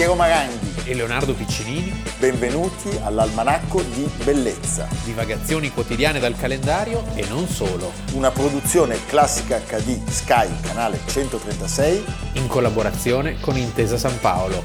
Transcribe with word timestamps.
Piero 0.00 0.14
Maranghi. 0.14 0.88
e 0.88 0.94
Leonardo 0.94 1.34
Piccinini, 1.34 1.92
Benvenuti 2.18 2.88
all'Almanacco 3.02 3.82
di 3.82 4.10
Bellezza, 4.24 4.88
divagazioni 5.04 5.70
quotidiane 5.70 6.18
dal 6.18 6.34
calendario 6.38 7.04
e 7.14 7.28
non 7.28 7.46
solo, 7.46 7.92
una 8.14 8.30
produzione 8.30 8.96
classica 9.04 9.58
HD 9.58 10.02
Sky, 10.08 10.48
canale 10.62 11.00
136. 11.06 12.02
in 12.36 12.46
collaborazione 12.46 13.38
con 13.40 13.58
Intesa 13.58 13.98
San 13.98 14.18
Paolo. 14.20 14.62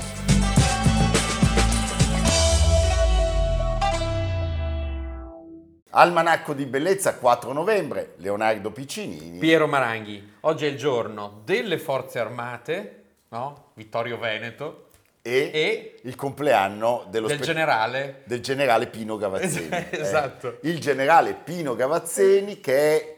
Almanacco 5.90 6.54
di 6.54 6.66
Bellezza 6.66 7.16
4 7.16 7.52
novembre, 7.52 8.14
Leonardo 8.20 8.72
Piccinini. 8.72 9.38
Piero 9.40 9.68
Maranghi, 9.68 10.36
oggi 10.40 10.66
è 10.66 10.70
il 10.70 10.78
giorno 10.78 11.42
delle 11.44 11.78
forze 11.78 12.20
armate, 12.20 13.04
no? 13.28 13.72
Vittorio 13.74 14.18
Veneto, 14.18 14.85
e, 15.28 15.50
e 15.52 15.96
il 16.04 16.14
compleanno 16.16 17.08
dello 17.10 17.26
del 17.26 17.38
spe- 17.38 17.46
generale. 17.48 18.22
del 18.26 18.42
generale 18.42 18.86
Pino 18.88 19.18
Gavazzeni. 19.18 19.70
Es- 19.72 19.88
esatto. 20.00 20.60
Eh, 20.62 20.70
il 20.70 20.80
generale 20.80 21.34
Pino 21.34 21.74
Gavazzeni 21.74 22.60
che 22.60 22.78
è 22.78 23.16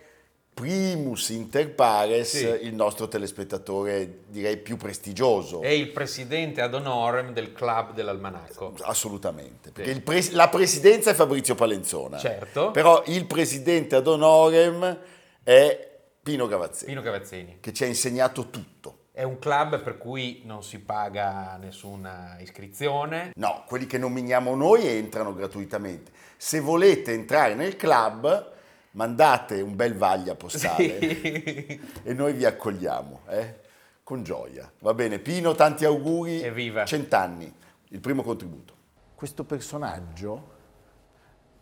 primus 0.54 1.30
inter 1.30 1.76
pares, 1.76 2.30
Sì. 2.30 2.66
il 2.66 2.74
nostro 2.74 3.08
telespettatore 3.10 4.22
direi 4.28 4.58
più 4.58 4.78
prestigioso. 4.78 5.62
È 5.62 5.68
il 5.68 5.90
presidente 5.92 6.62
ad 6.62 6.74
honorem 6.74 7.32
del 7.34 7.52
club 7.52 7.92
dell'Almanacco. 7.94 8.74
Assolutamente, 8.82 9.72
perché 9.72 9.94
Sì. 9.94 10.00
pres- 10.02 10.32
la 10.32 10.48
presidenza 10.48 11.12
è 11.12 11.14
Fabrizio 11.14 11.54
Palenzona, 11.56 12.18
Certo. 12.18 12.72
però 12.72 13.04
il 13.08 13.26
presidente 13.26 13.96
ad 13.98 14.08
honorem 14.08 14.98
è 15.44 15.90
Pino 16.24 16.48
Gavazzeni, 16.48 16.92
Pino 16.92 17.02
Gavazzini. 17.04 17.58
che 17.60 17.72
ci 17.74 17.84
ha 17.84 17.88
insegnato 17.88 18.50
tutto. 18.50 18.98
È 19.18 19.24
un 19.24 19.40
club 19.40 19.82
per 19.82 19.98
cui 19.98 20.44
non 20.46 20.62
si 20.62 20.78
paga 20.78 21.58
nessuna 21.58 22.38
iscrizione. 22.40 23.32
No, 23.34 23.64
quelli 23.66 23.88
che 23.88 23.98
nominiamo 23.98 24.54
noi 24.54 24.86
entrano 24.86 25.34
gratuitamente. 25.34 26.12
Se 26.38 26.60
volete 26.60 27.14
entrare 27.14 27.56
nel 27.56 27.76
club, 27.78 28.52
mandate 28.92 29.60
un 29.62 29.76
bel 29.76 29.96
vaglia 29.96 30.36
postale 30.36 31.00
Sì. 31.00 31.82
e 32.04 32.14
noi 32.14 32.34
vi 32.34 32.46
accogliamo, 32.46 33.22
eh? 33.30 33.60
con 34.04 34.22
gioia. 34.22 34.72
Va 34.82 34.94
bene, 34.94 35.18
Pino, 35.18 35.56
tanti 35.56 35.84
auguri. 35.84 36.40
Evviva. 36.44 36.86
Cent'anni, 36.86 37.52
il 37.88 38.00
primo 38.00 38.22
contributo. 38.22 38.76
Questo 39.16 39.46
personaggio 39.46 40.50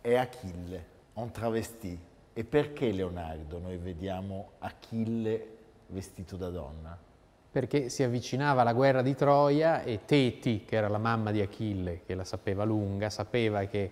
è 0.02 0.16
Achille, 0.16 0.86
un 1.14 1.32
travestì. 1.32 1.98
E 2.34 2.44
perché 2.44 2.92
Leonardo 2.92 3.60
noi 3.60 3.78
vediamo 3.78 4.56
Achille 4.60 5.48
vestito 5.88 6.36
da 6.36 6.50
donna? 6.50 7.14
Perché 7.56 7.88
si 7.88 8.04
avvicinava 8.04 8.64
la 8.64 8.74
guerra 8.74 9.02
di 9.02 9.16
Troia 9.16 9.82
e 9.82 10.02
Teti, 10.04 10.66
che 10.66 10.76
era 10.76 10.90
la 10.90 10.98
mamma 10.98 11.32
di 11.32 11.40
Achille, 11.40 12.02
che 12.06 12.14
la 12.14 12.26
sapeva 12.26 12.66
lunga, 12.66 13.10
sapeva 13.10 13.64
che 13.64 13.92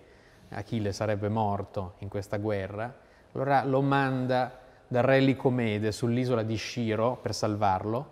Achille 0.49 0.91
sarebbe 0.91 1.29
morto 1.29 1.93
in 1.99 2.09
questa 2.09 2.35
guerra, 2.35 2.93
allora 3.31 3.63
lo 3.63 3.79
manda 3.79 4.59
dal 4.85 5.03
re 5.03 5.21
Licomede 5.21 5.93
sull'isola 5.93 6.43
di 6.43 6.57
Sciro 6.57 7.15
per 7.21 7.33
salvarlo 7.33 8.07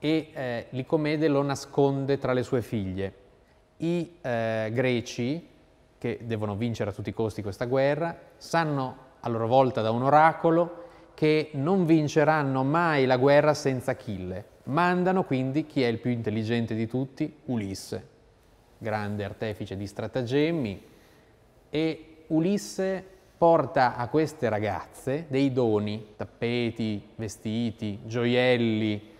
e 0.00 0.30
eh, 0.34 0.66
Licomede 0.70 1.28
lo 1.28 1.42
nasconde 1.42 2.18
tra 2.18 2.32
le 2.32 2.42
sue 2.42 2.60
figlie. 2.60 3.14
I 3.76 4.16
eh, 4.20 4.70
greci, 4.72 5.48
che 5.98 6.18
devono 6.24 6.56
vincere 6.56 6.90
a 6.90 6.92
tutti 6.92 7.10
i 7.10 7.14
costi 7.14 7.42
questa 7.42 7.66
guerra, 7.66 8.18
sanno 8.38 8.96
a 9.20 9.28
loro 9.28 9.46
volta 9.46 9.82
da 9.82 9.92
un 9.92 10.02
oracolo 10.02 10.82
che 11.14 11.50
non 11.52 11.86
vinceranno 11.86 12.64
mai 12.64 13.06
la 13.06 13.18
guerra 13.18 13.54
senza 13.54 13.92
Achille. 13.92 14.54
Mandano 14.66 15.22
quindi 15.22 15.64
chi 15.66 15.82
è 15.82 15.86
il 15.86 15.98
più 15.98 16.10
intelligente 16.10 16.74
di 16.74 16.86
tutti? 16.88 17.32
Ulisse, 17.46 18.06
grande 18.78 19.24
artefice 19.24 19.76
di 19.76 19.86
stratagemmi, 19.86 20.82
e 21.70 22.16
Ulisse 22.28 23.04
porta 23.38 23.96
a 23.96 24.08
queste 24.08 24.48
ragazze 24.48 25.26
dei 25.28 25.52
doni, 25.52 26.14
tappeti, 26.16 27.10
vestiti, 27.14 28.00
gioielli, 28.06 29.10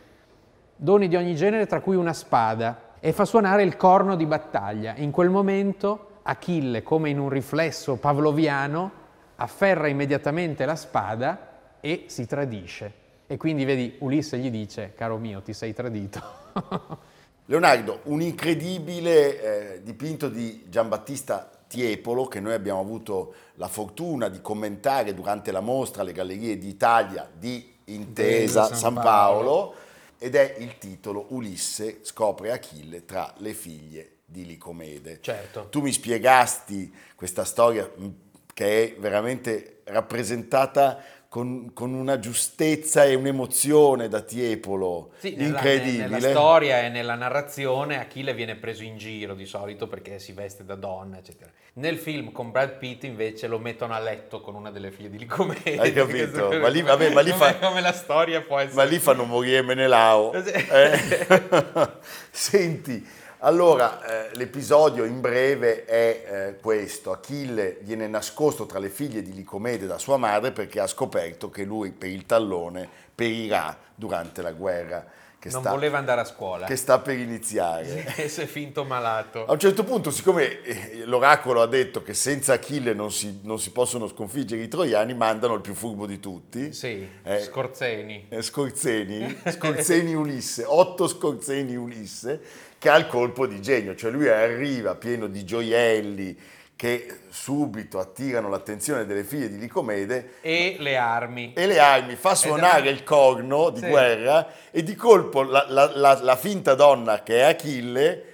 doni 0.74 1.06
di 1.06 1.14
ogni 1.14 1.36
genere, 1.36 1.66
tra 1.66 1.80
cui 1.80 1.94
una 1.94 2.12
spada, 2.12 2.94
e 2.98 3.12
fa 3.12 3.24
suonare 3.24 3.62
il 3.62 3.76
corno 3.76 4.16
di 4.16 4.26
battaglia. 4.26 4.96
In 4.96 5.12
quel 5.12 5.30
momento 5.30 6.20
Achille, 6.22 6.82
come 6.82 7.10
in 7.10 7.20
un 7.20 7.28
riflesso 7.28 7.96
pavloviano, 7.96 8.90
afferra 9.36 9.86
immediatamente 9.86 10.64
la 10.64 10.76
spada 10.76 11.78
e 11.80 12.06
si 12.06 12.26
tradisce. 12.26 13.04
E 13.26 13.36
quindi 13.36 13.64
vedi, 13.64 13.96
Ulisse 13.98 14.38
gli 14.38 14.50
dice, 14.50 14.92
caro 14.94 15.18
mio, 15.18 15.42
ti 15.42 15.52
sei 15.52 15.72
tradito. 15.74 16.22
Leonardo, 17.46 18.00
un 18.04 18.22
incredibile 18.22 19.74
eh, 19.74 19.82
dipinto 19.82 20.28
di 20.28 20.64
Giambattista 20.68 21.50
Tiepolo 21.68 22.26
che 22.26 22.40
noi 22.40 22.54
abbiamo 22.54 22.80
avuto 22.80 23.34
la 23.54 23.68
fortuna 23.68 24.28
di 24.28 24.40
commentare 24.40 25.14
durante 25.14 25.50
la 25.50 25.60
mostra 25.60 26.02
alle 26.02 26.12
Gallerie 26.12 26.58
d'Italia 26.58 27.28
di 27.32 27.74
Intesa 27.86 28.66
San 28.66 28.76
San 28.76 28.94
Paolo 28.94 29.74
ed 30.18 30.34
è 30.34 30.56
il 30.58 30.78
titolo 30.78 31.26
Ulisse 31.30 31.98
scopre 32.02 32.52
Achille 32.52 33.04
tra 33.04 33.32
le 33.38 33.52
figlie 33.52 34.18
di 34.24 34.46
Licomede. 34.46 35.18
Certo. 35.20 35.68
Tu 35.70 35.80
mi 35.80 35.92
spiegasti 35.92 36.92
questa 37.14 37.44
storia 37.44 37.88
mh, 37.94 38.06
che 38.52 38.94
è 38.94 39.00
veramente 39.00 39.82
rappresentata 39.84 41.00
con, 41.28 41.72
con 41.74 41.92
una 41.92 42.18
giustezza 42.18 43.04
e 43.04 43.14
un'emozione 43.14 44.08
da 44.08 44.20
Tiepolo 44.20 45.10
Sì, 45.18 45.34
nella, 45.34 45.48
incredibile. 45.58 46.06
nella 46.08 46.30
storia 46.30 46.82
e 46.82 46.88
nella 46.88 47.14
narrazione 47.14 47.98
Achille 47.98 48.32
viene 48.34 48.54
preso 48.56 48.82
in 48.84 48.96
giro 48.96 49.34
di 49.34 49.44
solito 49.44 49.86
perché 49.86 50.18
si 50.18 50.32
veste 50.32 50.64
da 50.64 50.74
donna, 50.76 51.18
eccetera. 51.18 51.50
Nel 51.74 51.98
film 51.98 52.32
con 52.32 52.50
Brad 52.50 52.78
Pitt 52.78 53.04
invece 53.04 53.48
lo 53.48 53.58
mettono 53.58 53.92
a 53.92 53.98
letto 53.98 54.40
con 54.40 54.54
una 54.54 54.70
delle 54.70 54.90
figlie 54.90 55.10
di 55.10 55.18
Licomede. 55.18 55.76
Hai 55.76 55.92
capito? 55.92 56.48
Ma 56.58 56.68
lì- 56.68 56.80
vabbè, 56.82 57.10
ma 57.12 57.20
lì 57.20 57.32
come, 57.32 57.44
fa- 57.52 57.56
come 57.68 57.80
la 57.82 57.92
storia 57.92 58.40
può 58.40 58.58
essere. 58.58 58.76
Ma 58.76 58.84
lì 58.84 58.98
fanno 58.98 59.24
morire 59.24 59.62
Menelao. 59.62 60.32
Eh? 60.46 61.26
Senti, 62.30 63.06
allora 63.46 64.28
eh, 64.30 64.36
l'episodio 64.36 65.04
in 65.04 65.20
breve 65.20 65.84
è 65.84 66.24
eh, 66.48 66.60
questo. 66.60 67.12
Achille 67.12 67.78
viene 67.82 68.08
nascosto 68.08 68.66
tra 68.66 68.80
le 68.80 68.88
figlie 68.88 69.22
di 69.22 69.32
Licomede 69.32 69.86
da 69.86 69.98
sua 69.98 70.16
madre 70.16 70.50
perché 70.50 70.80
ha 70.80 70.86
scoperto 70.88 71.48
che 71.48 71.62
lui 71.62 71.92
per 71.92 72.10
il 72.10 72.26
tallone 72.26 72.88
perirà 73.14 73.76
durante 73.94 74.42
la 74.42 74.50
guerra 74.50 75.06
che, 75.38 75.52
non 75.52 75.60
sta, 75.60 75.70
voleva 75.70 75.98
andare 75.98 76.20
a 76.22 76.24
scuola. 76.24 76.66
che 76.66 76.76
sta 76.76 76.98
per 76.98 77.18
iniziare. 77.18 78.14
E 78.16 78.28
si 78.28 78.40
è 78.40 78.46
finto 78.46 78.84
malato. 78.84 79.46
A 79.46 79.52
un 79.52 79.58
certo 79.58 79.84
punto, 79.84 80.10
siccome 80.10 80.62
eh, 80.62 81.04
l'oracolo 81.04 81.62
ha 81.62 81.66
detto 81.66 82.02
che 82.02 82.14
senza 82.14 82.54
Achille 82.54 82.94
non 82.94 83.12
si, 83.12 83.40
non 83.42 83.60
si 83.60 83.70
possono 83.70 84.08
sconfiggere 84.08 84.62
i 84.62 84.68
troiani, 84.68 85.14
mandano 85.14 85.54
il 85.54 85.60
più 85.60 85.74
furbo 85.74 86.06
di 86.06 86.18
tutti. 86.18 86.72
Sì, 86.72 87.06
Eh, 87.22 87.40
Scorzeni. 87.42 88.26
eh, 88.28 88.42
Scorzeni, 88.42 89.40
Scorzeni 89.46 90.14
Ulisse, 90.14 90.64
otto 90.66 91.06
Scorzeni 91.06 91.76
Ulisse, 91.76 92.40
che 92.86 92.92
ha 92.92 92.96
il 92.98 93.08
colpo 93.08 93.48
di 93.48 93.60
genio, 93.60 93.96
cioè 93.96 94.12
lui 94.12 94.28
arriva 94.28 94.94
pieno 94.94 95.26
di 95.26 95.44
gioielli 95.44 96.38
che 96.76 97.22
subito 97.30 97.98
attirano 97.98 98.48
l'attenzione 98.48 99.04
delle 99.06 99.24
figlie 99.24 99.48
di 99.48 99.58
Licomede 99.58 100.34
E 100.40 100.76
le 100.78 100.96
armi. 100.96 101.52
e 101.52 101.66
le 101.66 101.80
armi, 101.80 102.14
fa 102.14 102.36
suonare 102.36 102.88
il 102.90 103.02
corno 103.02 103.70
di 103.70 103.80
Sì. 103.80 103.88
guerra 103.88 104.46
e 104.70 104.84
di 104.84 104.94
colpo 104.94 105.42
la, 105.42 105.66
la- 105.68 105.90
la- 105.96 106.20
la 106.22 106.36
finta 106.36 106.74
donna 106.76 107.24
che 107.24 107.38
è 107.38 107.42
Achille 107.42 108.24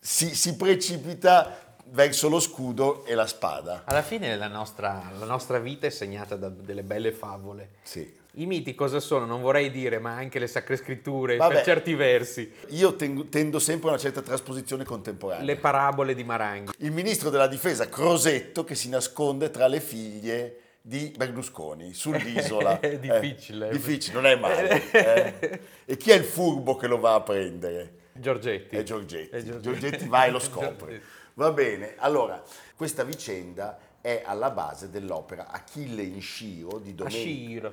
si, 0.00 0.34
si 0.34 0.56
precipita 0.56 1.74
verso 1.88 2.30
lo 2.30 2.40
scudo 2.40 3.04
e 3.04 3.14
la 3.14 3.26
spada. 3.26 3.82
Alla 3.84 4.00
fine 4.00 4.34
la 4.36 4.48
nostra, 4.48 5.02
la 5.18 5.26
nostra 5.26 5.58
vita 5.58 5.86
è 5.86 5.90
segnata 5.90 6.34
da 6.36 6.48
delle 6.48 6.82
belle 6.82 7.12
favole. 7.12 7.72
Sì. 7.82 8.20
I 8.36 8.46
miti 8.46 8.74
cosa 8.74 8.98
sono? 8.98 9.26
Non 9.26 9.42
vorrei 9.42 9.70
dire, 9.70 9.98
ma 9.98 10.12
anche 10.14 10.38
le 10.38 10.46
sacre 10.46 10.76
scritture, 10.76 11.36
Vabbè. 11.36 11.54
per 11.54 11.64
certi 11.64 11.94
versi. 11.94 12.50
Io 12.68 12.96
tengo- 12.96 13.26
tendo 13.26 13.58
sempre 13.58 13.88
a 13.88 13.92
una 13.92 14.00
certa 14.00 14.22
trasposizione 14.22 14.84
contemporanea. 14.84 15.44
Le 15.44 15.56
parabole 15.56 16.14
di 16.14 16.24
Maranghi. 16.24 16.72
il 16.78 16.92
ministro 16.92 17.28
della 17.28 17.46
difesa 17.46 17.88
Crosetto 17.90 18.64
che 18.64 18.74
si 18.74 18.88
nasconde 18.88 19.50
tra 19.50 19.66
le 19.66 19.80
figlie 19.80 20.56
di 20.80 21.12
Berlusconi 21.14 21.92
sull'isola. 21.92 22.80
È 22.80 22.98
difficile. 22.98 23.68
difficile, 23.70 24.14
non 24.14 24.26
è 24.26 24.34
male. 24.36 24.90
eh. 24.90 25.60
E 25.84 25.96
chi 25.98 26.10
è 26.10 26.14
il 26.14 26.24
furbo 26.24 26.74
che 26.76 26.86
lo 26.86 26.98
va 26.98 27.14
a 27.14 27.20
prendere? 27.20 27.94
Giorgetti. 28.14 28.76
È 28.76 28.82
Giorgetti. 28.82 29.36
È 29.36 29.42
Giorgetti. 29.60 30.08
va 30.08 30.24
e 30.24 30.30
lo 30.30 30.38
scopre. 30.40 30.70
Giorgetti. 30.78 31.04
Va 31.34 31.50
bene, 31.52 31.94
allora, 31.98 32.42
questa 32.76 33.04
vicenda 33.04 33.78
è 34.02 34.22
alla 34.24 34.50
base 34.50 34.90
dell'opera 34.90 35.48
Achille 35.48 36.02
in 36.02 36.20
Sciro 36.20 36.78
di 36.78 36.94
Domenico, 36.94 37.72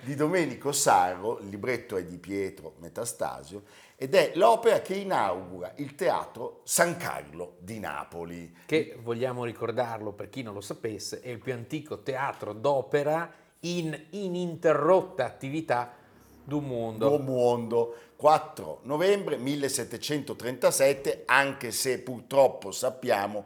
di 0.00 0.14
Domenico 0.16 0.72
Sarro, 0.72 1.38
il 1.40 1.48
libretto 1.50 1.96
è 1.96 2.04
di 2.04 2.16
Pietro 2.16 2.74
Metastasio, 2.78 3.62
ed 3.96 4.14
è 4.14 4.32
l'opera 4.34 4.80
che 4.80 4.94
inaugura 4.94 5.72
il 5.76 5.94
teatro 5.94 6.62
San 6.64 6.96
Carlo 6.96 7.56
di 7.60 7.78
Napoli. 7.78 8.56
Che 8.66 8.98
vogliamo 9.00 9.44
ricordarlo 9.44 10.12
per 10.12 10.30
chi 10.30 10.42
non 10.42 10.54
lo 10.54 10.62
sapesse, 10.62 11.20
è 11.20 11.28
il 11.28 11.38
più 11.38 11.52
antico 11.52 12.02
teatro 12.02 12.54
d'opera 12.54 13.30
in 13.60 14.06
ininterrotta 14.10 15.24
attività 15.24 16.02
Du 16.46 16.60
mondo. 16.60 17.16
Du 17.16 17.22
mondo. 17.22 17.96
4 18.16 18.80
novembre 18.82 19.36
1737, 19.36 21.24
anche 21.26 21.70
se 21.72 22.00
purtroppo 22.00 22.70
sappiamo 22.70 23.44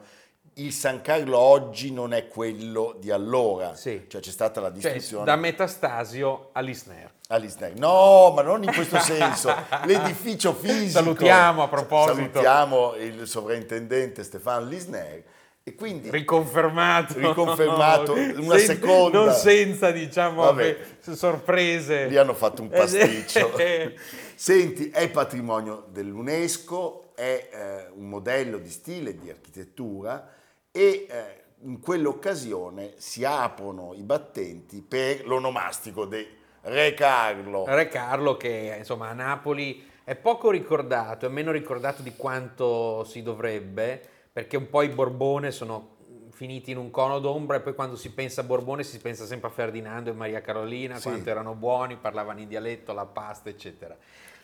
il 0.58 0.72
San 0.72 1.00
Carlo 1.02 1.38
oggi 1.38 1.92
non 1.92 2.12
è 2.12 2.26
quello 2.28 2.96
di 2.98 3.10
allora. 3.10 3.74
Sì. 3.74 4.04
Cioè 4.08 4.20
c'è 4.20 4.30
stata 4.30 4.60
la 4.60 4.68
Cioè, 4.68 4.92
distruzione. 4.92 5.24
da 5.24 5.36
Metastasio 5.36 6.50
all'Isner. 6.52 7.12
All'Isner. 7.28 7.74
No, 7.76 8.32
ma 8.34 8.42
non 8.42 8.62
in 8.64 8.72
questo 8.72 8.98
senso. 8.98 9.54
L'edificio 9.84 10.52
fisico. 10.58 10.90
Salutiamo 10.98 11.62
a 11.62 11.68
proposito. 11.68 12.14
Salutiamo 12.16 12.94
il 12.96 13.26
sovrintendente 13.26 14.22
Stefano 14.24 14.66
Lisner. 14.66 15.22
E 15.62 15.74
quindi 15.74 16.10
Riconfermato. 16.10 17.14
Riconfermato, 17.18 18.12
una 18.40 18.56
Sen- 18.56 18.66
seconda. 18.66 19.18
Non 19.24 19.34
senza, 19.34 19.90
diciamo, 19.90 20.42
Vabbè. 20.42 20.78
sorprese. 21.12 22.06
lì 22.06 22.16
hanno 22.16 22.34
fatto 22.34 22.62
un 22.62 22.68
pasticcio. 22.70 23.56
Eh, 23.58 23.94
Senti, 24.34 24.88
è 24.90 25.10
patrimonio 25.10 25.84
dell'UNESCO, 25.90 27.12
è 27.14 27.48
eh, 27.52 27.90
un 27.94 28.08
modello 28.08 28.58
di 28.58 28.70
stile 28.70 29.14
di 29.18 29.28
architettura 29.28 30.32
e 30.70 31.06
eh, 31.08 31.44
in 31.62 31.80
quell'occasione 31.80 32.94
si 32.96 33.24
aprono 33.24 33.94
i 33.94 34.02
battenti 34.02 34.80
per 34.82 35.26
l'onomastico 35.26 36.04
di 36.06 36.26
Re 36.62 36.94
Carlo. 36.94 37.64
Re 37.66 37.88
Carlo 37.88 38.36
che 38.36 38.74
insomma 38.78 39.08
a 39.08 39.12
Napoli 39.12 39.86
è 40.04 40.14
poco 40.14 40.50
ricordato, 40.50 41.26
è 41.26 41.28
meno 41.28 41.50
ricordato 41.50 42.02
di 42.02 42.14
quanto 42.16 43.04
si 43.04 43.22
dovrebbe, 43.22 44.00
perché 44.32 44.56
un 44.56 44.70
po' 44.70 44.82
i 44.82 44.88
Borbone 44.88 45.50
sono 45.50 45.96
finiti 46.30 46.70
in 46.70 46.76
un 46.76 46.90
cono 46.90 47.18
d'ombra 47.18 47.56
e 47.56 47.60
poi 47.60 47.74
quando 47.74 47.96
si 47.96 48.12
pensa 48.12 48.42
a 48.42 48.44
Borbone 48.44 48.84
si 48.84 48.98
pensa 48.98 49.26
sempre 49.26 49.48
a 49.48 49.52
Ferdinando 49.52 50.10
e 50.10 50.12
Maria 50.12 50.40
Carolina, 50.40 50.96
Sì. 50.96 51.08
quanto 51.08 51.28
erano 51.28 51.54
buoni, 51.54 51.96
parlavano 51.96 52.40
in 52.40 52.48
dialetto, 52.48 52.92
la 52.92 53.06
pasta, 53.06 53.48
eccetera. 53.48 53.96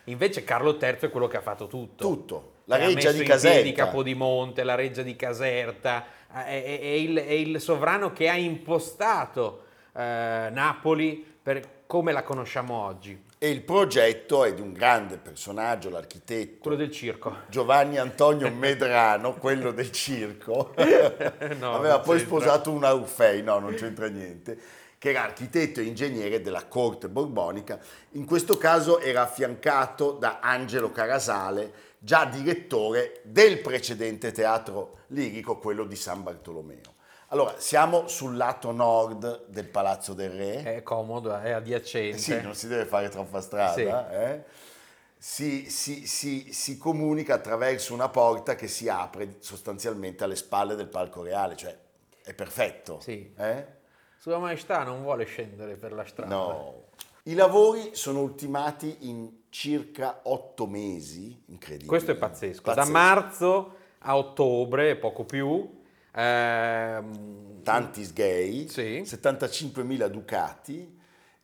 Invece 0.05 0.43
Carlo 0.43 0.77
III 0.77 0.97
è 0.99 1.09
quello 1.09 1.27
che 1.27 1.37
ha 1.37 1.41
fatto 1.41 1.67
tutto. 1.67 2.03
Tutto. 2.03 2.53
La 2.65 2.77
reggia 2.77 3.11
di 3.11 3.23
Caserta. 3.23 3.85
Capodimonte, 3.85 4.63
la 4.63 4.75
reggia 4.75 5.01
di 5.01 5.15
Caserta, 5.15 6.05
è, 6.31 6.63
è- 6.63 6.79
è 6.79 6.85
il, 6.85 7.17
è 7.17 7.31
il 7.31 7.59
sovrano 7.61 8.11
che 8.11 8.27
ha 8.29 8.35
impostato 8.35 9.63
eh, 9.95 10.49
Napoli 10.51 11.23
per 11.41 11.83
come 11.85 12.11
la 12.11 12.23
conosciamo 12.23 12.73
oggi. 12.83 13.23
E 13.37 13.49
il 13.49 13.61
progetto 13.61 14.43
è 14.43 14.53
di 14.53 14.61
un 14.61 14.73
grande 14.73 15.17
personaggio, 15.17 15.89
l'architetto 15.89 16.61
Quello 16.61 16.77
del 16.77 16.89
circo. 16.89 17.35
Giovanni 17.47 17.97
Antonio 17.97 18.49
Medrano, 18.53 19.33
quello 19.35 19.71
del 19.71 19.91
circo. 19.91 20.73
No, 21.59 21.73
Aveva 21.75 21.99
poi 21.99 22.17
c'entra. 22.17 22.37
sposato 22.39 22.71
una 22.71 22.91
Urfei, 22.93 23.43
no, 23.43 23.59
non 23.59 23.75
c'entra 23.75 24.07
niente, 24.07 24.57
che 24.97 25.09
era 25.09 25.23
architetto 25.23 25.79
e 25.79 25.83
ingegnere 25.83 26.41
della 26.41 26.65
corte 26.65 27.07
borbonica. 27.07 27.77
In 28.11 28.25
questo 28.25 28.57
caso 28.57 28.99
era 28.99 29.21
affiancato 29.21 30.13
da 30.13 30.39
Angelo 30.41 30.89
Carasale, 30.89 31.71
già 32.05 32.25
direttore 32.25 33.21
del 33.23 33.59
precedente 33.61 34.31
teatro 34.31 34.99
lirico, 35.07 35.57
quello 35.57 35.85
di 35.85 35.95
San 35.95 36.21
Bartolomeo. 36.21 36.93
Allora, 37.29 37.55
siamo 37.57 38.07
sul 38.07 38.37
lato 38.37 38.71
nord 38.71 39.47
del 39.47 39.67
Palazzo 39.67 40.13
del 40.13 40.29
Re. 40.29 40.75
È 40.75 40.83
comodo, 40.83 41.35
è 41.35 41.49
adiacente. 41.49 42.15
Eh 42.15 42.19
Sì, 42.19 42.39
non 42.41 42.53
si 42.53 42.67
deve 42.67 42.85
fare 42.85 43.09
troppa 43.09 43.41
strada. 43.41 44.11
eh? 44.11 44.43
Si, 45.17 45.67
si- 45.71 46.05
si- 46.05 46.53
si 46.53 46.77
comunica 46.77 47.33
attraverso 47.33 47.95
una 47.95 48.09
porta 48.09 48.53
che 48.53 48.67
si 48.67 48.87
apre 48.87 49.37
sostanzialmente 49.39 50.23
alle 50.23 50.35
spalle 50.35 50.75
del 50.75 50.87
palco 50.87 51.23
reale, 51.23 51.55
cioè 51.55 51.75
è 52.23 52.33
perfetto. 52.35 52.99
Sì. 52.99 53.33
eh? 53.35 53.65
Sua 54.19 54.37
Maestà 54.37 54.83
non 54.83 55.01
vuole 55.01 55.25
scendere 55.25 55.75
per 55.75 55.91
la 55.91 56.05
strada. 56.05 56.33
No. 56.35 56.83
I 57.23 57.33
lavori 57.33 57.95
sono 57.95 58.19
ultimati 58.21 58.97
in 59.09 59.44
circa 59.55 60.19
otto 60.23 60.67
mesi, 60.67 61.43
incredibile. 61.45 61.87
Questo 61.87 62.11
è 62.11 62.15
pazzesco. 62.15 62.61
Da 62.61 62.73
Pazzesco. 62.73 62.91
marzo 62.91 63.75
a 63.99 64.17
ottobre, 64.17 64.97
poco 64.97 65.23
più. 65.23 65.83
ehm, 66.13 67.61
tanti 67.63 68.03
sgay, 68.03 68.67
Sì. 68.67 69.01
75.000 69.05 70.07
ducati 70.07 70.97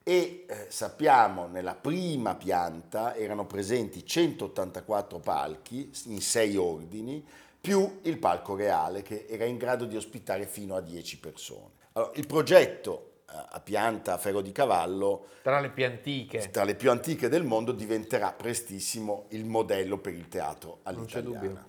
e 0.03 0.45
eh, 0.47 0.65
sappiamo 0.69 1.47
nella 1.47 1.75
prima 1.75 2.35
pianta 2.35 3.15
erano 3.15 3.45
presenti 3.45 4.05
184 4.05 5.19
palchi 5.19 5.89
in 6.05 6.19
sei 6.21 6.55
ordini 6.57 7.23
più 7.61 7.99
il 8.03 8.17
palco 8.17 8.55
reale 8.55 9.01
che 9.03 9.25
era 9.29 9.45
in 9.45 9.57
grado 9.57 9.85
di 9.85 9.95
ospitare 9.95 10.45
fino 10.45 10.75
a 10.75 10.81
10 10.81 11.19
persone. 11.19 11.69
Allora, 11.93 12.11
il 12.15 12.27
progetto 12.27 13.10
a 13.50 13.60
pianta 13.60 14.13
a 14.13 14.18
ferro 14.18 14.42
di 14.42 14.51
cavallo 14.51 15.28
tra 15.42 15.60
le 15.60 15.69
più 15.69 15.86
antiche. 15.86 16.50
tra 16.51 16.63
le 16.63 16.75
più 16.75 16.92
antiche 16.92 17.30
del 17.30 17.44
mondo 17.44 17.72
diventerà 17.72 18.31
prestissimo 18.31 19.25
il 19.30 19.45
modello 19.45 19.98
per 19.98 20.13
il 20.13 20.28
teatro 20.28 20.80
Non 20.83 21.06
c'è 21.06 21.19
all'italiana. 21.19 21.66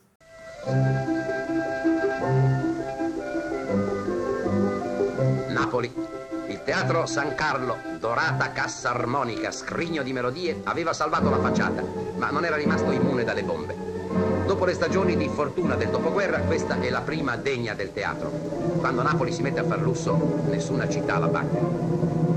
dubbio. 0.64 1.02
Napoli. 5.48 5.92
Il 6.48 6.62
teatro 6.64 7.06
San 7.06 7.34
Carlo, 7.34 7.76
dorata 7.98 8.52
cassa 8.52 8.90
armonica, 8.90 9.50
scrigno 9.50 10.02
di 10.02 10.12
melodie, 10.12 10.60
aveva 10.64 10.92
salvato 10.92 11.30
la 11.30 11.38
facciata, 11.40 11.82
ma 12.16 12.30
non 12.30 12.44
era 12.44 12.56
rimasto 12.56 12.90
immune 12.90 13.24
dalle 13.24 13.42
bombe. 13.42 13.91
Dopo 14.46 14.64
le 14.64 14.74
stagioni 14.74 15.16
di 15.16 15.28
fortuna 15.28 15.76
del 15.76 15.88
dopoguerra, 15.88 16.40
questa 16.40 16.78
è 16.80 16.90
la 16.90 17.00
prima 17.00 17.36
degna 17.36 17.74
del 17.74 17.92
teatro. 17.92 18.30
Quando 18.78 19.02
Napoli 19.02 19.32
si 19.32 19.42
mette 19.42 19.60
a 19.60 19.64
far 19.64 19.80
lusso, 19.80 20.42
nessuna 20.48 20.88
città 20.88 21.18
la 21.18 21.28
batte. 21.28 21.58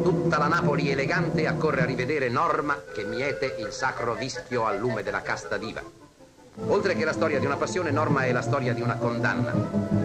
Tutta 0.04 0.38
la 0.38 0.48
Napoli 0.48 0.92
elegante 0.92 1.48
accorre 1.48 1.82
a 1.82 1.86
rivedere 1.86 2.30
Norma 2.30 2.80
che 2.94 3.04
miete 3.04 3.56
il 3.60 3.72
sacro 3.72 4.14
vischio 4.14 4.66
al 4.66 4.78
lume 4.78 5.04
della 5.04 5.22
casta 5.22 5.58
diva. 5.58 5.82
Oltre 6.68 6.96
che 6.96 7.04
la 7.04 7.12
storia 7.12 7.40
di 7.40 7.46
una 7.46 7.58
passione, 7.58 7.92
Norma 7.92 8.22
è 8.24 8.32
la 8.32 8.42
storia 8.42 8.74
di 8.74 8.82
una 8.82 8.96
condanna. 8.96 9.52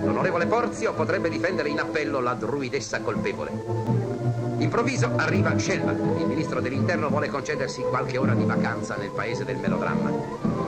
L'onorevole 0.02 0.47
Porzio 0.47 0.94
potrebbe 0.94 1.29
difendere 1.29 1.69
in 1.69 1.79
appello 1.79 2.20
la 2.20 2.35
druidessa 2.35 3.00
colpevole. 3.00 3.50
Improvviso 4.58 5.12
arriva 5.17 5.56
Scelba. 5.56 5.93
Il 5.93 6.26
ministro 6.26 6.61
dell'interno 6.61 7.08
vuole 7.08 7.29
concedersi 7.29 7.82
qualche 7.82 8.19
ora 8.19 8.35
di 8.35 8.44
vacanza 8.44 8.97
nel 8.97 9.11
paese 9.11 9.44
del 9.44 9.58
melodramma. 9.58 10.60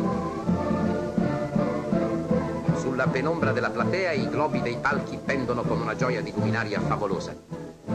Sulla 3.02 3.14
penombra 3.14 3.50
della 3.50 3.70
platea 3.70 4.12
i 4.12 4.28
globi 4.28 4.62
dei 4.62 4.76
palchi 4.80 5.18
pendono 5.18 5.62
con 5.62 5.80
una 5.80 5.96
gioia 5.96 6.22
di 6.22 6.32
luminaria 6.32 6.80
favolosa. 6.80 7.34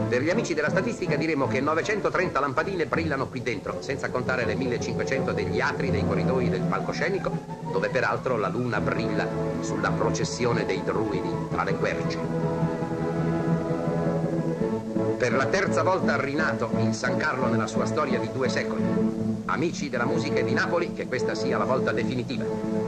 Per 0.06 0.20
gli 0.20 0.28
amici 0.28 0.52
della 0.52 0.68
statistica 0.68 1.16
diremo 1.16 1.46
che 1.46 1.62
930 1.62 2.38
lampadine 2.38 2.84
brillano 2.84 3.26
qui 3.26 3.40
dentro, 3.40 3.80
senza 3.80 4.10
contare 4.10 4.44
le 4.44 4.54
1500 4.54 5.32
degli 5.32 5.60
atri 5.60 5.90
dei 5.90 6.04
corridoi 6.06 6.50
del 6.50 6.60
palcoscenico, 6.60 7.30
dove 7.72 7.88
peraltro 7.88 8.36
la 8.36 8.48
luna 8.48 8.82
brilla 8.82 9.26
sulla 9.60 9.90
processione 9.92 10.66
dei 10.66 10.82
druidi 10.84 11.30
tra 11.48 11.64
le 11.64 11.74
querce. 11.76 12.18
Per 15.16 15.32
la 15.32 15.46
terza 15.46 15.82
volta 15.82 16.20
rinato 16.20 16.68
il 16.80 16.92
San 16.92 17.16
Carlo 17.16 17.46
nella 17.46 17.66
sua 17.66 17.86
storia 17.86 18.18
di 18.18 18.30
due 18.30 18.50
secoli. 18.50 18.84
Amici 19.46 19.88
della 19.88 20.04
musica 20.04 20.40
e 20.40 20.44
di 20.44 20.52
Napoli, 20.52 20.92
che 20.92 21.06
questa 21.06 21.34
sia 21.34 21.56
la 21.56 21.64
volta 21.64 21.92
definitiva. 21.92 22.87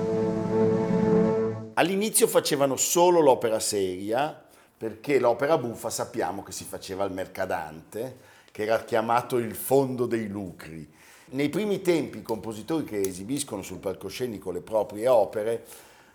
All'inizio 1.80 2.26
facevano 2.26 2.76
solo 2.76 3.20
l'opera 3.20 3.58
seria, 3.58 4.38
perché 4.76 5.18
l'opera 5.18 5.56
buffa 5.56 5.88
sappiamo 5.88 6.42
che 6.42 6.52
si 6.52 6.64
faceva 6.64 7.04
al 7.04 7.10
Mercadante, 7.12 8.18
che 8.52 8.64
era 8.64 8.84
chiamato 8.84 9.38
il 9.38 9.54
fondo 9.54 10.04
dei 10.04 10.28
lucri. 10.28 10.86
Nei 11.30 11.48
primi 11.48 11.80
tempi 11.80 12.18
i 12.18 12.22
compositori 12.22 12.84
che 12.84 13.00
esibiscono 13.00 13.62
sul 13.62 13.78
palcoscenico 13.78 14.50
le 14.50 14.60
proprie 14.60 15.08
opere 15.08 15.64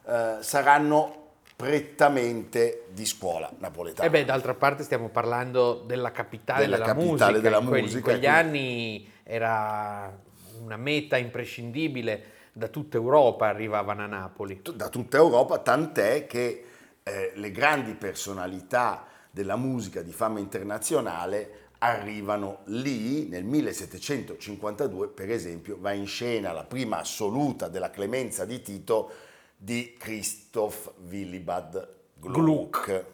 eh, 0.08 0.38
saranno 0.42 1.24
prettamente 1.56 2.86
di 2.92 3.06
scuola 3.08 3.52
napoletana. 3.58 4.08
E 4.08 4.12
beh, 4.12 4.24
d'altra 4.24 4.54
parte 4.54 4.84
stiamo 4.84 5.10
parlando 5.10 5.82
della 5.84 6.12
capitale 6.12 6.60
Della 6.60 6.76
della, 6.78 6.88
capitale 6.90 7.10
musica. 7.10 7.40
della 7.42 7.58
in 7.58 7.66
quegli, 7.66 7.82
musica, 7.82 7.98
in 7.98 8.04
quegli 8.04 8.20
quindi- 8.20 8.38
anni 8.38 9.12
era 9.24 10.16
una 10.62 10.78
meta 10.78 11.18
imprescindibile, 11.18 12.34
da 12.58 12.70
tutta 12.70 12.96
Europa 12.96 13.48
arrivavano 13.48 14.04
a 14.04 14.06
Napoli. 14.06 14.62
da 14.74 14.88
tutta 14.88 15.18
Europa, 15.18 15.58
tant'è 15.60 16.26
che 16.26 16.64
eh, 17.04 17.34
le 17.36 17.52
grandi 17.52 17.96
personalità 17.96 19.06
della 19.30 19.58
musica 19.58 20.02
di 20.02 20.14
fama 20.14 20.40
internazionale 20.40 21.64
arrivano 21.80 22.60
lì 22.68 23.28
nel 23.28 23.44
1752, 23.44 25.10
per 25.10 25.32
esempio, 25.32 25.76
va 25.82 25.92
in 25.92 26.08
scena 26.08 26.54
la 26.54 26.64
prima 26.64 27.00
assoluta 27.00 27.68
della 27.68 27.90
clemenza 27.90 28.46
di 28.46 28.62
Tito 28.62 29.12
di 29.58 29.94
Christoph 30.00 30.94
Willibald 31.10 31.90
Gluck, 32.14 33.06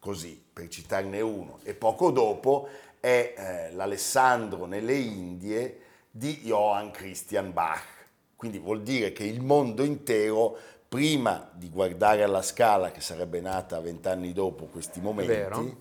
così 0.00 0.42
per 0.52 0.66
citarne 0.66 1.20
uno, 1.20 1.60
e 1.62 1.74
poco 1.74 2.10
dopo 2.10 2.68
è 2.98 3.34
eh, 3.36 3.72
l'Alessandro 3.74 4.66
nelle 4.66 4.94
Indie 4.94 5.80
di 6.10 6.40
Johann 6.42 6.90
Christian 6.90 7.52
Bach. 7.52 7.97
Quindi 8.38 8.60
vuol 8.60 8.82
dire 8.82 9.10
che 9.12 9.24
il 9.24 9.42
mondo 9.42 9.82
intero, 9.82 10.56
prima 10.88 11.50
di 11.54 11.68
guardare 11.68 12.22
alla 12.22 12.40
Scala, 12.40 12.92
che 12.92 13.00
sarebbe 13.00 13.40
nata 13.40 13.80
vent'anni 13.80 14.32
dopo 14.32 14.66
questi 14.66 15.00
momenti, 15.00 15.32
Vero. 15.32 15.76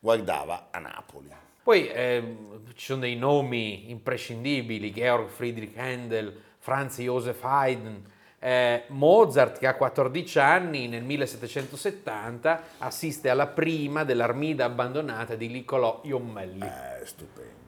guardava 0.00 0.70
a 0.72 0.80
Napoli. 0.80 1.28
Poi 1.62 1.86
eh, 1.86 2.36
ci 2.74 2.86
sono 2.86 3.02
dei 3.02 3.14
nomi 3.14 3.92
imprescindibili, 3.92 4.92
Georg 4.92 5.28
Friedrich 5.28 5.78
Handel, 5.78 6.36
Franz 6.58 6.98
Joseph 6.98 7.44
Haydn, 7.44 8.02
eh, 8.40 8.82
Mozart 8.88 9.58
che 9.58 9.68
a 9.68 9.76
14 9.76 10.38
anni 10.40 10.88
nel 10.88 11.04
1770 11.04 12.62
assiste 12.78 13.28
alla 13.28 13.46
prima 13.46 14.02
dell'Armida 14.02 14.64
abbandonata 14.64 15.36
di 15.36 15.46
Niccolò 15.46 16.00
Iommelli. 16.02 16.66
Eh, 16.66 17.06
stupendo. 17.06 17.59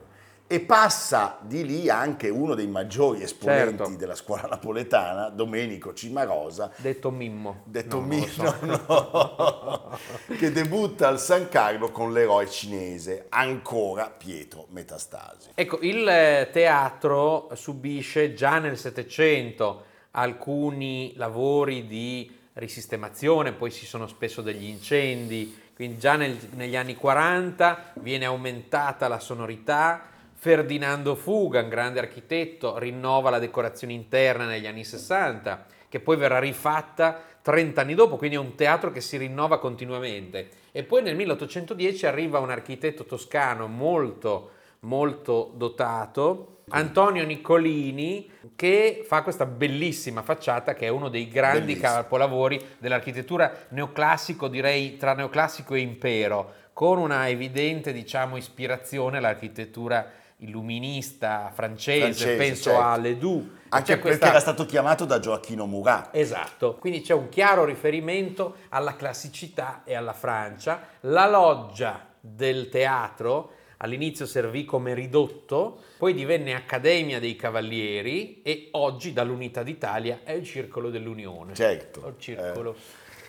E 0.53 0.61
passa 0.61 1.39
di 1.41 1.65
lì 1.65 1.89
anche 1.89 2.29
uno 2.29 2.55
dei 2.55 2.67
maggiori 2.67 3.23
esponenti 3.23 3.79
Certo. 3.79 3.97
della 3.97 4.15
scuola 4.15 4.43
napoletana, 4.51 5.31
Domenico 5.31 5.95
Cimarosa, 5.95 6.71
Detto 6.77 7.11
Mimmo. 7.11 7.63
detto 7.65 8.01
No, 8.01 8.05
Mino, 8.07 8.27
so. 8.27 8.55
no, 8.61 9.99
che 10.37 10.53
debutta 10.53 11.09
al 11.09 11.19
San 11.19 11.49
Carlo 11.49 11.91
con 11.91 12.13
l'eroe 12.13 12.47
cinese, 12.51 13.29
ancora 13.31 14.11
Pietro 14.11 14.67
Metastasi. 14.69 15.53
Ecco, 15.55 15.79
il 15.81 16.07
eh, 16.07 16.51
teatro 16.53 17.49
subisce 17.55 18.35
già 18.35 18.59
nel 18.59 18.77
Settecento 18.77 19.85
alcuni 20.11 21.15
lavori 21.17 21.87
di 21.87 22.31
risistemazione, 22.53 23.53
poi 23.53 23.73
ci 23.73 23.87
sono 23.87 24.07
spesso 24.07 24.43
degli 24.43 24.65
incendi, 24.67 25.59
quindi 25.75 25.97
già 25.97 26.17
nel- 26.17 26.37
negli 26.57 26.77
anni 26.77 26.95
40 26.95 27.93
viene 28.01 28.27
aumentata 28.27 29.09
la 29.09 29.19
sonorità. 29.19 30.09
Ferdinando 30.43 31.15
Fuga, 31.15 31.63
un 31.63 31.69
grande 31.69 32.01
architetto, 32.01 32.77
rinnova 32.77 33.31
la 33.31 33.39
decorazione 33.39 33.93
interna 33.93 34.45
negli 34.45 34.67
anni 34.67 34.83
60, 34.83 35.67
che 35.89 36.01
poi 36.01 36.17
verrà 36.17 36.41
rifatta 36.41 37.23
30 37.41 37.81
anni 37.81 37.95
dopo, 37.95 38.17
quindi 38.17 38.35
è 38.35 38.41
un 38.41 38.57
teatro 38.57 38.91
che 38.91 39.01
si 39.01 39.17
rinnova 39.19 39.61
continuamente. 39.61 40.49
E 40.73 40.83
poi 40.83 41.03
nel 41.03 41.15
1810 41.15 42.07
arriva 42.07 42.41
un 42.41 42.51
architetto 42.51 43.05
toscano 43.05 43.69
molto 43.69 44.51
molto 44.81 45.53
dotato, 45.55 46.63
Antonio 46.71 47.25
Niccolini, 47.25 48.29
che 48.57 49.05
fa 49.07 49.23
questa 49.23 49.47
bellissima 49.47 50.23
facciata 50.23 50.75
che 50.75 50.87
è 50.87 50.89
uno 50.89 51.09
dei 51.09 51.29
grandi 51.29 51.75
Bellissimo. 51.75 51.93
capolavori 51.93 52.61
dell'architettura 52.79 53.67
neoclassico, 53.69 54.49
direi 54.49 54.97
tra 54.97 55.15
neoclassico 55.15 55.75
e 55.75 55.81
impero, 55.81 56.53
con 56.73 56.99
una 56.99 57.29
evidente, 57.29 57.93
diciamo, 57.93 58.37
ispirazione 58.37 59.19
all'architettura 59.19 60.21
illuminista 60.45 61.51
francese, 61.55 62.01
Francese, 62.01 62.37
penso 62.37 62.63
certo. 62.71 62.81
a 62.81 62.97
Ledoux. 62.97 63.47
Anche 63.69 63.85
C'è 63.85 63.93
perché 63.95 64.01
questa- 64.01 64.29
era 64.29 64.41
stato 64.41 64.67
chiamato 64.67 65.05
da 65.05 65.19
Gioacchino 65.19 65.67
Murat. 65.67 66.15
Esatto, 66.15 66.75
quindi 66.77 67.01
c'è 67.01 67.15
un 67.15 67.29
chiaro 67.29 67.65
riferimento 67.65 68.57
alla 68.69 68.95
classicità 68.97 69.83
e 69.85 69.95
alla 69.95 70.13
Francia. 70.13 70.89
La 71.01 71.29
loggia 71.29 72.07
del 72.21 72.69
teatro 72.69 73.53
all'inizio 73.79 74.27
servì 74.27 74.65
come 74.65 74.95
ridotto, 74.95 75.81
poi 75.99 76.15
divenne 76.15 76.55
Accademia 76.55 77.19
dei 77.19 77.35
Cavalieri 77.35 78.43
e 78.43 78.69
oggi 78.73 79.13
dall'Unità 79.13 79.63
d'Italia 79.63 80.21
è 80.23 80.33
il 80.33 80.45
Circolo 80.45 80.89
dell'Unione. 80.91 81.55
Certo. 81.55 82.07
Il 82.07 82.15
circolo. 82.19 82.77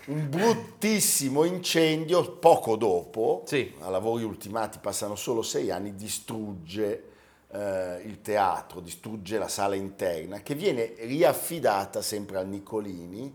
Un 0.06 0.28
bruttissimo 0.28 1.44
incendio, 1.44 2.32
poco 2.32 2.76
dopo, 2.76 3.42
Sì. 3.46 3.72
a 3.80 3.88
lavori 3.88 4.22
ultimati 4.24 4.78
passano 4.80 5.14
solo 5.14 5.42
sei 5.42 5.70
anni, 5.70 5.94
distrugge 5.94 7.04
eh, 7.50 8.02
il 8.04 8.20
teatro, 8.20 8.80
distrugge 8.80 9.38
la 9.38 9.48
sala 9.48 9.74
interna, 9.74 10.40
che 10.42 10.54
viene 10.54 10.94
riaffidata 10.98 12.02
sempre 12.02 12.36
al 12.38 12.48
Niccolini 12.48 13.34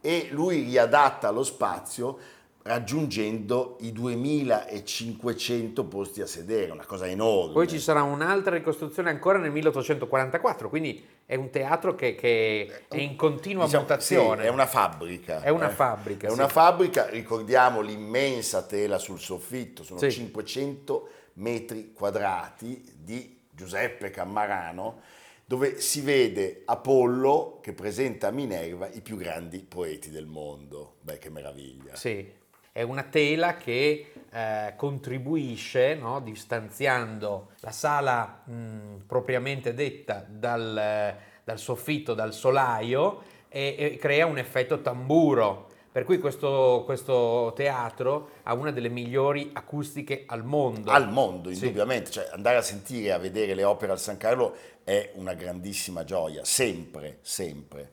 e 0.00 0.28
lui 0.30 0.62
riadatta 0.62 1.30
lo 1.30 1.42
spazio 1.42 2.18
raggiungendo 2.62 3.78
i 3.80 3.92
2500 3.92 5.84
posti 5.84 6.20
a 6.20 6.26
sedere, 6.26 6.70
una 6.72 6.84
cosa 6.84 7.06
enorme. 7.06 7.54
Poi 7.54 7.68
ci 7.68 7.80
sarà 7.80 8.02
un'altra 8.02 8.54
ricostruzione 8.56 9.08
ancora 9.10 9.38
nel 9.38 9.50
1844, 9.50 10.68
quindi 10.68 11.02
è 11.30 11.36
un 11.36 11.48
teatro 11.50 11.94
che, 11.94 12.16
che 12.16 12.86
è 12.88 12.96
in 12.96 13.14
continua 13.14 13.64
Diciamo, 13.66 13.82
mutazione. 13.84 14.40
sì, 14.40 14.48
è 14.48 14.50
una 14.50 14.66
fabbrica. 14.66 15.40
È 15.42 15.48
una 15.48 15.70
eh. 15.70 15.72
fabbrica, 15.72 16.26
È 16.26 16.30
sì. 16.30 16.34
una 16.34 16.48
fabbrica, 16.48 17.08
ricordiamo 17.08 17.82
l'immensa 17.82 18.62
tela 18.64 18.98
sul 18.98 19.20
soffitto, 19.20 19.84
sono 19.84 20.00
Sì. 20.00 20.10
500 20.10 21.08
metri 21.34 21.92
quadrati 21.92 22.82
di 22.96 23.42
Giuseppe 23.48 24.10
Cammarano, 24.10 25.02
dove 25.44 25.80
si 25.80 26.00
vede 26.00 26.62
Apollo 26.64 27.60
che 27.62 27.74
presenta 27.74 28.26
a 28.26 28.30
Minerva 28.32 28.88
i 28.88 29.00
più 29.00 29.16
grandi 29.16 29.60
poeti 29.60 30.10
del 30.10 30.26
mondo. 30.26 30.96
Beh, 31.02 31.18
che 31.18 31.30
meraviglia. 31.30 31.94
Sì, 31.94 32.28
è 32.72 32.82
una 32.82 33.04
tela 33.04 33.56
che 33.56 34.14
eh, 34.32 34.74
contribuisce, 34.76 35.94
no, 35.94 36.20
distanziando 36.20 37.50
la 37.60 37.70
sala 37.72 38.42
mh, 38.44 39.04
propriamente 39.06 39.74
detta 39.74 40.24
dal, 40.28 41.16
dal 41.44 41.58
soffitto, 41.58 42.14
dal 42.14 42.32
solaio 42.32 43.22
e, 43.48 43.74
e 43.78 43.96
crea 43.96 44.26
un 44.26 44.38
effetto 44.38 44.80
tamburo. 44.80 45.68
Per 45.92 46.04
cui 46.04 46.18
questo, 46.20 46.82
questo 46.84 47.52
teatro 47.56 48.30
ha 48.44 48.54
una 48.54 48.70
delle 48.70 48.88
migliori 48.88 49.50
acustiche 49.52 50.22
al 50.28 50.44
mondo. 50.44 50.92
Al 50.92 51.10
mondo, 51.10 51.52
Sì. 51.52 51.64
indubbiamente, 51.64 52.12
cioè 52.12 52.28
andare 52.32 52.58
a 52.58 52.62
sentire 52.62 53.08
e 53.08 53.10
a 53.10 53.18
vedere 53.18 53.54
le 53.54 53.64
opere 53.64 53.90
al 53.90 53.98
San 53.98 54.16
Carlo 54.16 54.54
è 54.84 55.10
una 55.14 55.34
grandissima 55.34 56.04
gioia, 56.04 56.44
sempre, 56.44 57.18
sempre. 57.22 57.90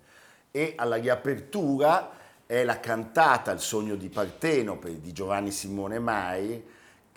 E 0.52 0.74
alla 0.76 0.98
riapertura 0.98 2.12
è 2.48 2.64
la 2.64 2.80
cantata 2.80 3.52
Il 3.52 3.60
sogno 3.60 3.96
di 3.96 4.08
Partenope 4.10 5.02
di 5.02 5.12
Giovanni 5.12 5.52
Simone 5.52 6.00
Mai. 6.00 6.66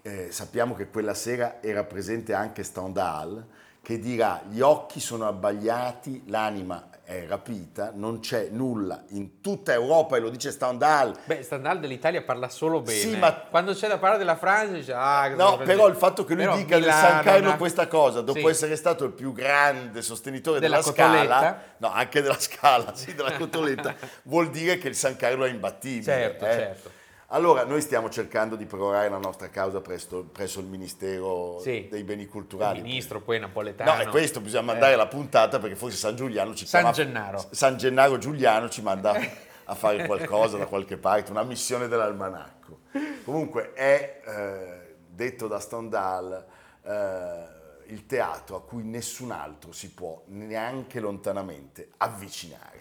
Eh, 0.03 0.33
sappiamo 0.33 0.75
che 0.75 0.89
quella 0.89 1.15
sera 1.15 1.63
era 1.63 1.85
presente 1.85 2.35
anche 2.35 2.65
Stendhal, 2.65 3.47
che 3.81 3.99
dirà 3.99 4.43
gli 4.49 4.61
occhi 4.61 4.99
sono 4.99 5.27
abbagliati, 5.27 6.25
l'anima 6.27 6.90
è 7.11 7.27
rapita, 7.27 7.91
non 7.93 8.21
c'è 8.21 8.51
nulla 8.53 9.03
in 9.09 9.41
tutta 9.41 9.73
Europa, 9.73 10.17
e 10.17 10.21
lo 10.21 10.31
dice 10.31 10.53
Stendhal, 10.53 11.13
Beh, 11.25 11.43
Stendhal 11.43 11.81
dell'Italia 11.81 12.23
parla 12.23 12.49
solo 12.49 12.83
bene. 12.83 13.01
Sì, 13.01 13.17
ma- 13.17 13.35
Quando 13.35 13.73
c'è 13.75 13.89
da 13.89 13.99
parlare 13.99 14.19
della 14.19 14.37
Francia 14.37 14.75
dice 14.75 14.93
ah, 14.93 15.27
No, 15.35 15.57
però 15.57 15.89
il 15.89 15.97
fatto 15.97 16.25
che 16.25 16.35
lui 16.35 16.45
Però 16.45 16.55
dica 16.57 16.77
del 16.77 16.85
Milano, 16.85 17.09
San 17.09 17.23
Carlo 17.25 17.57
questa 17.57 17.89
cosa, 17.89 18.21
dopo 18.21 18.39
Sì. 18.39 18.47
essere 18.47 18.77
stato 18.77 19.05
il 19.05 19.11
più 19.11 19.33
grande 19.33 20.03
sostenitore 20.03 20.61
Della 20.61 20.79
della, 20.79 20.93
scala, 20.93 21.63
no, 21.79 21.91
anche 21.91 22.23
della 22.23 22.39
scala, 22.39 22.95
sì, 22.95 23.13
della 23.13 23.33
cotoletta, 23.33 23.93
vuol 24.23 24.49
dire 24.51 24.79
che 24.79 24.87
il 24.87 24.95
San 24.95 25.17
Carlo 25.17 25.45
è 25.45 25.51
imbattibile. 25.51 26.05
Certo, 26.05 26.45
eh. 26.47 26.53
certo. 26.53 26.91
Allora, 27.33 27.65
noi 27.65 27.81
stiamo 27.81 28.09
cercando 28.11 28.57
di 28.57 28.67
prorogare 28.67 29.09
la 29.09 29.19
nostra 29.19 29.49
causa 29.51 29.81
presso, 29.81 30.25
presso 30.33 30.59
il 30.59 30.67
Ministero 30.67 31.61
Sì. 31.61 31.87
dei 31.89 32.03
Beni 32.03 32.23
Il 32.23 32.29
Culturali. 32.29 32.81
ministro 32.83 33.21
poi 33.21 33.39
napoletano. 33.39 33.93
No, 33.95 34.01
è 34.01 34.07
questo, 34.09 34.41
bisogna 34.41 34.65
mandare 34.65 34.95
Eh. 34.95 34.97
la 34.97 35.07
puntata 35.07 35.61
perché 35.61 35.77
forse 35.77 35.97
San 35.97 36.17
Giuliano 36.17 36.55
ci 36.57 36.67
San 36.67 36.81
chiama- 36.83 36.97
Gennaro. 36.97 37.47
San 37.51 37.77
Gennaro 37.77 38.19
Giuliano 38.19 38.69
ci 38.69 38.83
manda 38.83 39.13
a 39.65 39.75
fare 39.77 40.07
qualcosa 40.07 40.57
da 40.57 40.67
qualche 40.67 40.97
parte, 40.97 41.31
una 41.31 41.45
missione 41.45 41.87
dell'almanacco. 41.87 42.81
Comunque 43.25 43.75
è, 43.75 44.23
eh, 44.27 44.95
detto 45.09 45.47
da 45.47 45.61
Stendhal, 45.61 46.45
eh, 46.83 47.93
il 47.93 48.07
teatro 48.07 48.57
a 48.57 48.63
cui 48.63 48.83
nessun 48.83 49.31
altro 49.31 49.71
si 49.71 49.91
può 49.93 50.21
neanche 50.27 50.99
lontanamente 50.99 51.91
avvicinare. 51.99 52.79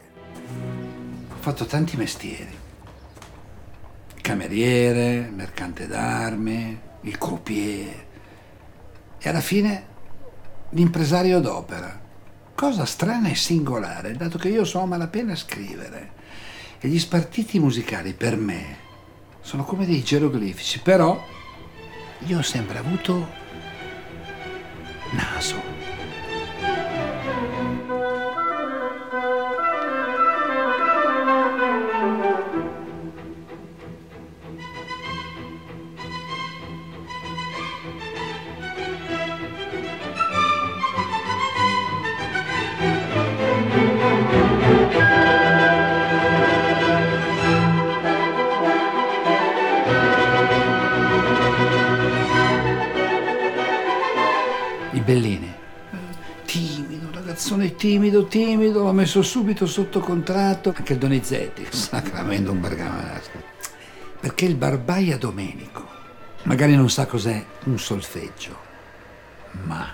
Ho 1.31 1.35
fatto 1.41 1.65
tanti 1.65 1.95
mestieri. 1.97 2.67
Cameriere, 4.29 5.27
mercante 5.33 5.87
d'armi, 5.87 6.79
il 7.01 7.17
croupier 7.17 8.05
e 9.17 9.27
alla 9.27 9.41
fine 9.41 9.85
l'impresario 10.69 11.39
d'opera. 11.39 11.99
Cosa 12.53 12.85
strana 12.85 13.29
e 13.29 13.33
singolare, 13.33 14.15
dato 14.15 14.37
che 14.37 14.49
io 14.49 14.65
so 14.65 14.81
a 14.81 14.85
malapena 14.85 15.35
scrivere. 15.35 16.11
E 16.79 16.87
gli 16.89 16.99
spartiti 16.99 17.57
musicali 17.57 18.13
per 18.13 18.37
me 18.37 18.77
sono 19.41 19.63
come 19.63 19.87
dei 19.87 20.03
geroglifici, 20.03 20.79
però 20.81 21.19
io 22.19 22.37
ho 22.37 22.43
sempre 22.43 22.77
avuto 22.77 23.29
naso. 25.13 25.78
Il 55.09 55.15
Bellini. 55.15 55.51
Timido, 56.45 57.09
ragazzone 57.11 57.75
timido, 57.75 58.27
timido, 58.27 58.83
l'ho 58.83 58.91
messo 58.91 59.23
subito 59.23 59.65
sotto 59.65 59.99
contratto. 60.01 60.71
Anche 60.75 60.93
il 60.93 60.99
Donizetti, 60.99 61.65
sacramento 61.75 62.51
un 62.51 62.61
bergamasco. 62.61 63.41
Perché 64.19 64.45
il 64.45 64.53
barbaia 64.53 65.17
Domenico 65.17 65.87
magari 66.43 66.75
non 66.75 66.91
sa 66.91 67.07
cos'è 67.07 67.43
un 67.63 67.79
solfeggio, 67.79 68.55
ma 69.63 69.91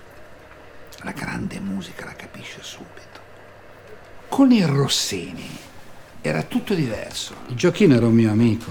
la 1.04 1.12
grande 1.12 1.62
musica 1.62 2.04
la 2.04 2.14
capisce 2.14 2.60
subito. 2.62 3.20
Con 4.28 4.52
il 4.52 4.68
Rossini 4.68 5.48
era 6.20 6.44
tutto 6.44 6.74
diverso. 6.74 7.36
Il 7.48 7.56
Giochino 7.56 7.96
era 7.96 8.08
un 8.08 8.16
mio 8.16 8.32
amico 8.32 8.70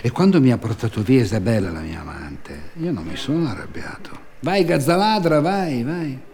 e 0.00 0.10
quando 0.10 0.40
mi 0.40 0.50
ha 0.50 0.58
portato 0.58 1.02
via 1.02 1.20
Isabella, 1.20 1.70
la 1.70 1.80
mia 1.80 2.00
amante, 2.00 2.70
io 2.78 2.90
non 2.90 3.04
mi 3.04 3.16
sono 3.16 3.46
arrabbiato. 3.46 4.25
Vai 4.40 4.64
Gazzaladra, 4.64 5.40
vai, 5.40 5.82
vai. 5.82 6.24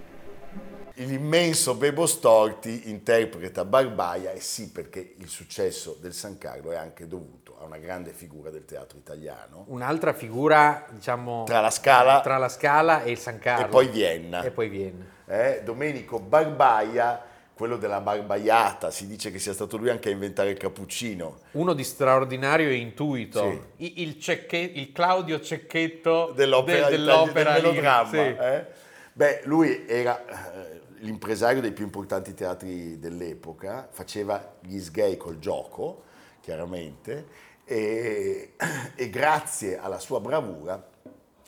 L'immenso 0.95 1.75
Bebo 1.75 2.07
Storti 2.07 2.91
interpreta 2.91 3.65
Barbaia 3.65 4.33
e 4.33 4.41
sì 4.41 4.71
perché 4.71 5.15
il 5.19 5.29
successo 5.29 5.97
del 6.01 6.13
San 6.13 6.37
Carlo 6.39 6.71
è 6.71 6.77
anche 6.77 7.07
dovuto 7.09 7.57
a 7.61 7.65
una 7.65 7.79
grande 7.79 8.13
figura 8.13 8.51
del 8.51 8.65
teatro 8.65 8.99
italiano. 8.99 9.65
Un'altra 9.69 10.13
figura, 10.13 10.85
diciamo, 10.91 11.45
Tra 11.45 11.61
la 11.61 11.71
Scala 11.71 12.21
tra 12.21 12.37
la 12.39 12.49
Scala 12.49 13.03
e 13.03 13.13
il 13.13 13.19
San 13.19 13.39
Carlo. 13.39 13.67
e 13.67 13.69
poi 13.69 13.89
Vienna. 13.89 14.43
E 14.43 14.51
poi 14.51 14.69
Vienna. 14.69 15.05
Eh, 15.27 15.63
Domenico 15.65 16.19
Barbaia, 16.21 17.23
quello 17.55 17.77
della 17.77 18.01
barbaiata, 18.01 18.91
si 18.91 19.07
dice 19.07 19.31
che 19.31 19.39
sia 19.39 19.53
stato 19.53 19.77
lui 19.77 19.91
anche 19.91 20.09
a 20.09 20.13
inventare 20.13 20.51
il 20.51 20.57
cappuccino. 20.57 21.41
Uno 21.53 21.75
di 21.75 21.85
straordinario 21.85 22.71
intuito. 22.71 23.63
Sì. 23.77 24.03
Il, 24.03 24.19
cecche- 24.19 24.59
il 24.59 24.93
Claudio 24.93 25.41
Cecchetto 25.41 26.33
dell'opera, 26.35 26.89
de- 26.89 26.97
dell'opera 26.97 27.53
del 27.55 27.63
melodramma. 27.63 28.11
sì. 28.11 28.17
eh? 28.17 28.67
Beh, 29.13 29.43
lui 29.45 29.85
era 29.87 30.25
eh, 30.55 30.81
l'impresario 31.01 31.61
dei 31.61 31.73
più 31.73 31.85
importanti 31.85 32.33
teatri 32.33 32.99
dell'epoca, 32.99 33.89
faceva 33.91 34.55
gli 34.61 34.79
sgay 34.79 35.17
col 35.17 35.39
gioco, 35.39 36.05
chiaramente, 36.41 37.27
e, 37.65 38.55
e 38.97 39.11
grazie 39.11 39.79
alla 39.79 39.99
sua 39.99 40.21
bravura 40.21 40.89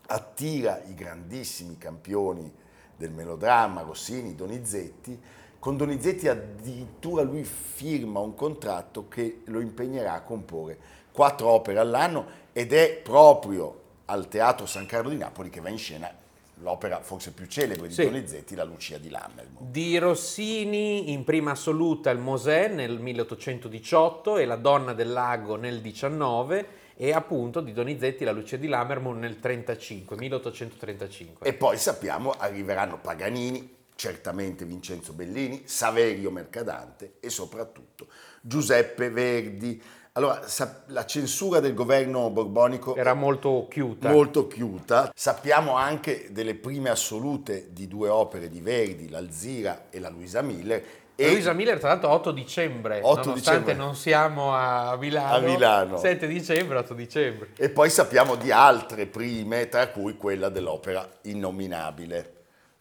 attira 0.06 0.82
i 0.86 0.94
grandissimi 0.94 1.78
campioni 1.78 2.52
del 2.96 3.10
melodramma, 3.10 3.80
Rossini, 3.80 4.34
Donizetti. 4.34 5.18
Con 5.64 5.78
Donizetti 5.78 6.28
addirittura 6.28 7.22
lui 7.22 7.42
firma 7.42 8.20
un 8.20 8.34
contratto 8.34 9.08
che 9.08 9.40
lo 9.46 9.60
impegnerà 9.60 10.12
a 10.12 10.20
comporre 10.20 10.76
quattro 11.10 11.48
opere 11.48 11.78
all'anno 11.78 12.26
ed 12.52 12.74
è 12.74 13.00
proprio 13.02 13.80
al 14.04 14.28
Teatro 14.28 14.66
San 14.66 14.84
Carlo 14.84 15.08
di 15.08 15.16
Napoli 15.16 15.48
che 15.48 15.62
va 15.62 15.70
in 15.70 15.78
scena 15.78 16.12
l'opera 16.56 17.00
forse 17.00 17.32
più 17.32 17.46
celebre 17.46 17.88
di 17.88 17.94
Sì. 17.94 18.04
Donizetti, 18.04 18.54
La 18.54 18.64
Lucia 18.64 18.98
di 18.98 19.08
Lammermoor. 19.08 19.64
Di 19.64 19.96
Rossini 19.96 21.12
in 21.12 21.24
prima 21.24 21.52
assoluta 21.52 22.10
il 22.10 22.18
Mosè 22.18 22.68
nel 22.68 22.98
1818 22.98 24.36
e 24.36 24.44
La 24.44 24.56
donna 24.56 24.92
del 24.92 25.12
lago 25.12 25.56
nel 25.56 25.80
19 25.80 26.66
e 26.94 27.12
appunto 27.14 27.62
di 27.62 27.72
Donizetti 27.72 28.24
La 28.24 28.32
luce 28.32 28.58
di 28.58 28.66
Lammermoor 28.66 29.16
nel 29.16 29.40
35, 29.40 30.14
1835. 30.14 31.48
E 31.48 31.54
poi 31.54 31.78
sappiamo 31.78 32.32
arriveranno 32.36 32.98
Paganini, 32.98 33.82
certamente 33.94 34.64
Vincenzo 34.64 35.12
Bellini, 35.12 35.62
Saverio 35.66 36.30
Mercadante 36.30 37.14
e 37.20 37.30
soprattutto 37.30 38.08
Giuseppe 38.40 39.10
Verdi. 39.10 39.82
Allora, 40.16 40.40
la 40.86 41.04
censura 41.06 41.58
del 41.58 41.74
governo 41.74 42.30
borbonico 42.30 42.94
Era 42.94 43.14
molto 43.14 43.66
chiuta. 43.68 44.10
molto 44.10 44.46
chiuta. 44.46 45.10
Sappiamo 45.12 45.74
anche 45.74 46.28
delle 46.30 46.54
prime 46.54 46.88
assolute 46.90 47.72
di 47.72 47.88
due 47.88 48.08
opere 48.08 48.48
di 48.48 48.60
Verdi, 48.60 49.08
l'Alzira 49.08 49.86
e 49.90 49.98
la 49.98 50.08
Luisa 50.08 50.40
Miller. 50.40 50.84
E 51.16 51.30
Luisa 51.30 51.52
Miller 51.52 51.78
tra 51.78 51.88
l'altro 51.88 52.10
8 52.10 52.30
dicembre, 52.30 53.00
8 53.02 53.06
nonostante 53.06 53.40
dicembre. 53.40 53.74
non 53.74 53.96
siamo 53.96 54.52
a 54.54 54.96
Milano. 54.96 55.34
A 55.34 55.38
Milano. 55.40 55.96
7 55.96 56.26
dicembre, 56.28 56.78
8 56.78 56.94
dicembre. 56.94 57.48
E 57.56 57.68
poi 57.70 57.90
sappiamo 57.90 58.36
di 58.36 58.52
altre 58.52 59.06
prime, 59.06 59.68
tra 59.68 59.88
cui 59.88 60.16
quella 60.16 60.48
dell'opera 60.48 61.08
Innominabile, 61.22 62.33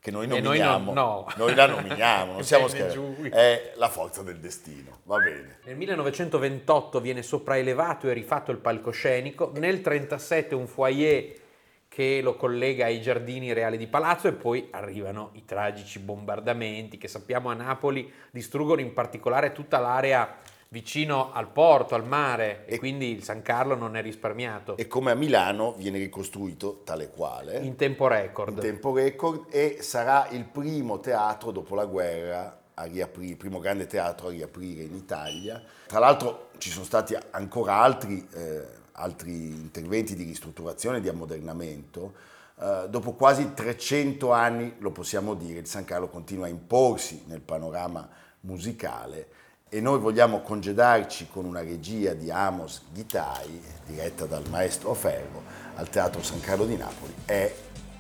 che 0.03 0.11
noi 0.11 0.25
E 0.25 0.27
noi 0.27 0.41
nominiamo. 0.41 0.91
no- 0.91 1.01
no. 1.01 1.27
Noi 1.37 1.55
la 1.55 1.65
nominiamo, 1.65 2.33
non 2.33 2.43
siamo 2.43 2.67
Viene 2.67 2.89
scherzi. 2.91 3.29
È 3.29 3.71
la 3.77 3.87
forza 3.87 4.21
del 4.21 4.37
destino, 4.37 4.99
va 5.03 5.17
bene. 5.19 5.59
Nel 5.63 5.77
1928 5.77 6.99
viene 6.99 7.23
sopraelevato 7.23 8.09
e 8.09 8.13
rifatto 8.13 8.51
il 8.51 8.57
palcoscenico, 8.57 9.45
nel 9.53 9.79
1937 9.79 10.55
un 10.55 10.67
foyer 10.67 11.41
che 11.87 12.19
lo 12.21 12.35
collega 12.35 12.85
ai 12.85 12.99
giardini 12.99 13.53
reali 13.53 13.77
di 13.77 13.87
Palazzo 13.87 14.27
e 14.27 14.33
poi 14.33 14.67
arrivano 14.71 15.29
i 15.35 15.45
tragici 15.45 15.99
bombardamenti 15.99 16.97
che 16.97 17.07
sappiamo 17.07 17.49
a 17.49 17.53
Napoli 17.53 18.11
distruggono 18.29 18.81
in 18.81 18.91
particolare 18.91 19.53
tutta 19.53 19.79
l'area 19.79 20.35
vicino 20.73 21.31
al 21.31 21.49
porto, 21.49 21.93
al 21.93 22.03
mare 22.03 22.65
e, 22.65 22.73
E- 22.73 22.79
quindi 22.79 23.11
il 23.11 23.23
San 23.23 23.43
Carlo 23.43 23.75
non 23.75 23.95
è 23.95 24.01
risparmiato 24.01 24.75
E 24.75 24.87
come 24.87 25.11
a 25.11 25.13
Milano 25.13 25.73
viene 25.73 25.99
ricostruito 25.99 26.81
tale 26.83 27.09
quale, 27.09 27.59
in 27.59 27.75
tempo 27.75 28.07
record. 28.07 28.55
in 28.55 28.59
tempo 28.59 28.91
record, 28.91 29.45
e 29.51 29.77
sarà 29.81 30.27
il 30.29 30.45
primo 30.45 30.99
teatro 30.99 31.51
dopo 31.51 31.75
la 31.75 31.85
guerra 31.85 32.61
a 32.73 32.83
riaprire, 32.85 33.29
il 33.33 33.37
primo 33.37 33.59
grande 33.59 33.85
teatro 33.85 34.29
a 34.29 34.31
riaprire 34.31 34.81
in 34.81 34.95
Italia. 34.95 35.61
Tra 35.85 35.99
l'altro 35.99 36.49
ci 36.57 36.71
sono 36.71 36.85
stati 36.85 37.15
ancora 37.29 37.75
altri, 37.75 38.27
eh, 38.33 38.65
altri 38.93 39.31
interventi 39.31 40.15
di 40.15 40.23
ristrutturazione 40.23 41.01
di 41.01 41.07
ammodernamento. 41.07 42.13
Eh, 42.59 42.85
dopo 42.89 43.13
quasi 43.13 43.53
300 43.53 44.31
anni, 44.31 44.73
lo 44.79 44.89
possiamo 44.89 45.35
dire, 45.35 45.59
il 45.59 45.67
San 45.67 45.85
Carlo 45.85 46.07
continua 46.09 46.47
a 46.47 46.49
imporsi 46.49 47.25
nel 47.27 47.41
panorama 47.41 48.09
musicale 48.39 49.27
e 49.73 49.81
noi 49.81 49.97
vogliamo 49.97 50.41
congedarci 50.41 51.29
con 51.31 51.45
una 51.45 51.61
regia 51.61 52.13
di 52.13 52.29
Amos 52.29 52.83
Ghitai, 52.93 53.59
diretta 53.87 54.27
dal 54.27 54.47
maestro 54.47 54.93
Ferro, 54.93 55.41
al 55.73 55.89
Teatro 55.89 56.21
San 56.21 56.39
Carlo 56.41 56.65
di 56.65 56.77
Napoli, 56.77 57.11
è 57.25 57.51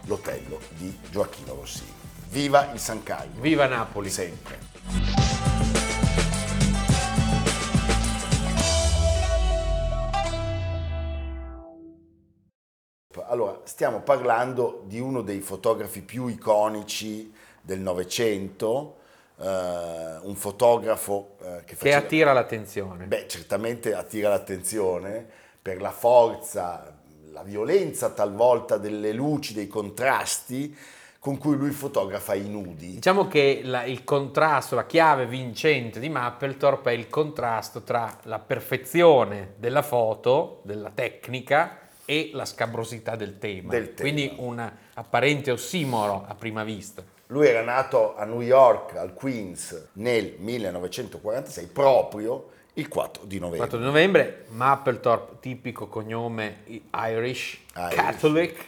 l'Otello 0.03 0.59
di 0.77 0.95
Gioacchino 1.09 1.55
Rossini. 1.55 1.91
Viva 2.29 2.71
il 2.71 2.77
San 2.77 3.01
Carlo! 3.01 3.41
Viva 3.41 3.65
Napoli! 3.65 4.11
Sempre! 4.11 4.59
Allora, 13.25 13.61
stiamo 13.63 14.01
parlando 14.01 14.83
di 14.85 14.99
uno 14.99 15.21
dei 15.21 15.39
fotografi 15.39 16.03
più 16.03 16.27
iconici 16.27 17.33
del 17.59 17.79
Novecento, 17.79 18.97
eh, 19.39 19.45
un 20.21 20.35
fotografo 20.35 21.35
eh, 21.41 21.57
che 21.59 21.63
Che 21.65 21.75
faceva... 21.75 21.97
attira 21.97 22.33
l'attenzione. 22.33 23.05
Beh, 23.05 23.27
certamente 23.27 23.93
attira 23.93 24.29
l'attenzione 24.29 25.25
per 25.61 25.81
la 25.81 25.91
forza, 25.91 26.93
la 27.31 27.43
violenza 27.43 28.09
talvolta 28.11 28.77
delle 28.77 29.11
luci, 29.13 29.53
dei 29.53 29.67
contrasti 29.67 30.75
con 31.19 31.37
cui 31.37 31.55
lui 31.55 31.71
fotografa 31.71 32.33
i 32.33 32.49
nudi. 32.49 32.95
Diciamo 32.95 33.29
che 33.29 33.61
la- 33.63 33.85
il 33.85 34.03
contrasto, 34.03 34.75
la 34.75 34.85
chiave 34.85 35.25
vincente 35.25 36.01
di 36.01 36.09
Mapplethorpe 36.09 36.91
è 36.91 36.93
il 36.93 37.07
contrasto 37.07 37.81
tra 37.83 38.17
la 38.23 38.39
perfezione 38.39 39.53
della 39.57 39.83
foto, 39.83 40.59
della 40.63 40.91
tecnica 40.93 41.79
e 42.03 42.31
la 42.33 42.43
scabrosità 42.43 43.15
del 43.15 43.37
tema. 43.37 43.71
Del 43.71 43.93
tema. 43.93 44.09
Quindi 44.09 44.33
un 44.37 44.69
apparente 44.95 45.51
ossimoro 45.51 46.25
a 46.27 46.35
prima 46.35 46.65
vista. 46.65 47.01
Lui 47.33 47.47
era 47.47 47.63
nato 47.63 48.15
a 48.15 48.25
New 48.25 48.41
York, 48.41 48.95
al 48.95 49.15
Queens, 49.15 49.87
nel 49.93 50.35
1946, 50.37 51.65
proprio 51.65 52.49
il 52.73 52.87
4 52.87 53.25
di 53.25 53.39
novembre. 53.39 53.57
4 53.57 53.77
di 53.79 53.83
novembre, 53.83 54.45
Mapplethorpe, 54.49 55.37
tipico 55.39 55.87
cognome 55.87 56.59
Irish, 56.67 57.59
Irish. 57.75 57.95
Catholic, 57.95 58.65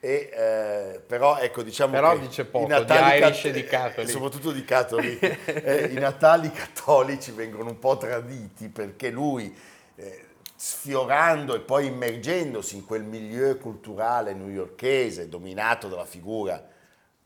E, 0.00 0.30
eh, 0.34 1.00
però 1.06 1.38
ecco 1.38 1.62
diciamo 1.62 1.92
Però 1.92 2.14
che 2.14 2.26
dice 2.26 2.44
poco 2.44 2.64
i 2.64 2.68
Natali 2.68 3.20
di 3.20 3.24
Irish 3.24 3.36
cat- 3.42 3.44
e 3.44 3.52
di 3.52 3.64
cattolici. 3.66 4.00
eh, 4.00 4.12
soprattutto 4.12 4.50
di 4.50 4.64
cattolici 4.64 5.18
eh, 5.46 5.84
i 5.92 5.94
Natali 5.94 6.50
cattolici 6.50 7.30
vengono 7.30 7.70
un 7.70 7.78
po' 7.78 7.96
traditi 7.98 8.68
perché 8.68 9.10
lui 9.10 9.56
eh, 9.94 10.24
sfiorando 10.56 11.54
e 11.54 11.60
poi 11.60 11.86
immergendosi 11.86 12.74
in 12.74 12.84
quel 12.84 13.04
milieu 13.04 13.56
culturale 13.58 14.34
newyorkese 14.34 15.28
dominato 15.28 15.86
dalla 15.86 16.04
figura 16.04 16.60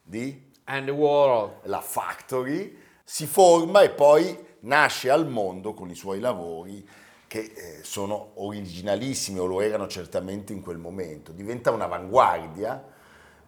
di 0.03 0.46
and 0.66 0.85
the 0.85 0.92
world. 0.92 1.52
la 1.64 1.81
Factory, 1.81 2.76
si 3.02 3.26
forma 3.26 3.83
e 3.83 3.90
poi 3.90 4.44
nasce 4.61 5.11
al 5.11 5.29
mondo 5.29 5.74
con 5.74 5.90
i 5.90 5.94
suoi 5.94 6.20
lavori 6.20 6.87
che 7.26 7.52
eh, 7.55 7.79
sono 7.83 8.31
originalissimi 8.35 9.38
o 9.38 9.46
lo 9.46 9.61
erano 9.61 9.87
certamente 9.88 10.52
in 10.52 10.62
quel 10.62 10.79
momento. 10.79 11.33
Diventa 11.33 11.70
un'avanguardia, 11.70 12.85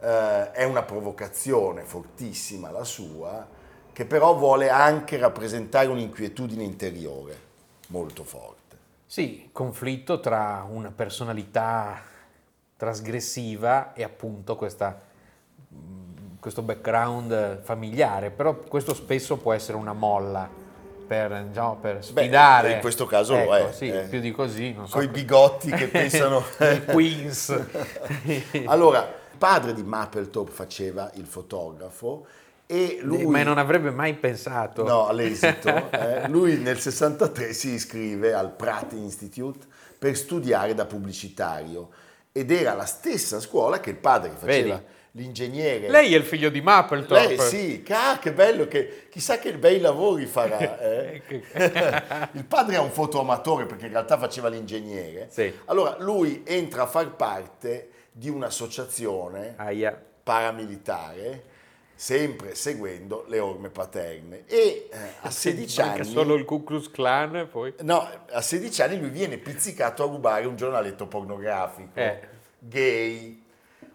eh, 0.00 0.50
è 0.52 0.64
una 0.64 0.82
provocazione 0.82 1.82
fortissima 1.82 2.70
la 2.70 2.84
sua, 2.84 3.46
che 3.92 4.04
però 4.04 4.34
vuole 4.34 4.68
anche 4.68 5.16
rappresentare 5.16 5.88
un'inquietudine 5.88 6.62
interiore 6.62 7.46
molto 7.88 8.24
forte. 8.24 8.76
Sì, 9.06 9.48
conflitto 9.52 10.20
tra 10.20 10.66
una 10.68 10.90
personalità 10.90 12.00
trasgressiva 12.76 13.92
e 13.94 14.04
appunto 14.04 14.54
questa, 14.54 15.00
mh, 15.68 16.07
questo 16.40 16.62
background 16.62 17.62
familiare, 17.62 18.30
però 18.30 18.54
questo 18.54 18.94
spesso 18.94 19.36
può 19.36 19.52
essere 19.52 19.76
una 19.76 19.92
molla 19.92 20.48
per, 21.08 21.44
diciamo, 21.44 21.76
per 21.80 22.04
sfidare. 22.04 22.72
in 22.72 22.80
questo 22.80 23.06
caso 23.06 23.34
lo 23.34 23.54
Ecco, 23.54 23.68
è, 23.68 23.72
Sì, 23.72 23.88
eh. 23.88 24.02
più 24.02 24.20
di 24.20 24.30
così, 24.30 24.72
non 24.72 24.86
so. 24.86 24.96
Coi 24.96 25.08
bigotti 25.08 25.70
che 25.70 25.88
pensano... 25.88 26.44
I 26.58 26.84
Queens. 26.84 27.60
Allora, 28.66 29.08
padre 29.36 29.72
di 29.72 29.82
Mapplethorpe 29.82 30.52
faceva 30.52 31.10
il 31.14 31.24
fotografo 31.24 32.26
e 32.66 32.98
lui... 33.00 33.24
Ma 33.24 33.42
non 33.42 33.56
avrebbe 33.56 33.90
mai 33.90 34.14
pensato. 34.14 34.84
No, 34.84 35.06
all'esito. 35.06 35.68
eh, 35.90 36.28
lui 36.28 36.58
nel 36.58 36.78
63 36.78 37.54
si 37.54 37.70
iscrive 37.70 38.34
al 38.34 38.50
Pratt 38.50 38.92
Institute 38.92 39.66
per 39.98 40.14
studiare 40.14 40.74
da 40.74 40.84
pubblicitario 40.84 41.88
ed 42.30 42.50
era 42.50 42.74
la 42.74 42.84
stessa 42.84 43.40
scuola 43.40 43.80
che 43.80 43.90
il 43.90 43.96
padre 43.96 44.30
faceva 44.30 44.74
Vedi? 44.74 44.96
L'ingegnere. 45.12 45.88
Lei 45.88 46.14
è 46.14 46.16
il 46.16 46.24
figlio 46.24 46.50
di 46.50 46.60
Mapplethorpe. 46.60 47.36
Lei 47.36 47.38
sì, 47.38 47.84
ah, 47.90 48.18
che 48.18 48.32
bello, 48.32 48.66
che 48.66 49.06
chissà 49.10 49.38
che 49.38 49.56
bei 49.56 49.80
lavori 49.80 50.26
farà. 50.26 50.78
eh. 50.80 51.22
il 52.32 52.44
padre 52.44 52.76
è 52.76 52.78
un 52.78 52.90
fotoamatore 52.90 53.66
perché 53.66 53.86
in 53.86 53.92
realtà 53.92 54.18
faceva 54.18 54.48
l'ingegnere. 54.48 55.28
Sì. 55.30 55.52
Allora 55.66 55.96
lui 55.98 56.42
entra 56.44 56.82
a 56.82 56.86
far 56.86 57.14
parte 57.14 57.90
di 58.12 58.28
un'associazione 58.28 59.54
Aia. 59.56 60.00
paramilitare, 60.22 61.44
sempre 61.94 62.54
seguendo 62.54 63.24
le 63.28 63.38
orme 63.38 63.70
paterne. 63.70 64.44
E 64.46 64.88
eh, 64.90 64.96
a 65.20 65.30
16 65.30 65.80
Manca 65.80 66.02
anni... 66.02 66.10
solo 66.10 66.34
il 66.34 66.44
Ku 66.44 66.64
Klux 66.64 66.90
Klan 66.90 67.48
poi. 67.50 67.74
No, 67.82 68.08
a 68.30 68.40
16 68.40 68.82
anni 68.82 69.00
lui 69.00 69.10
viene 69.10 69.38
pizzicato 69.38 70.02
a 70.02 70.06
rubare 70.06 70.46
un 70.46 70.56
giornaletto 70.56 71.06
pornografico, 71.06 71.90
Eh. 71.94 72.20
gay, 72.58 73.42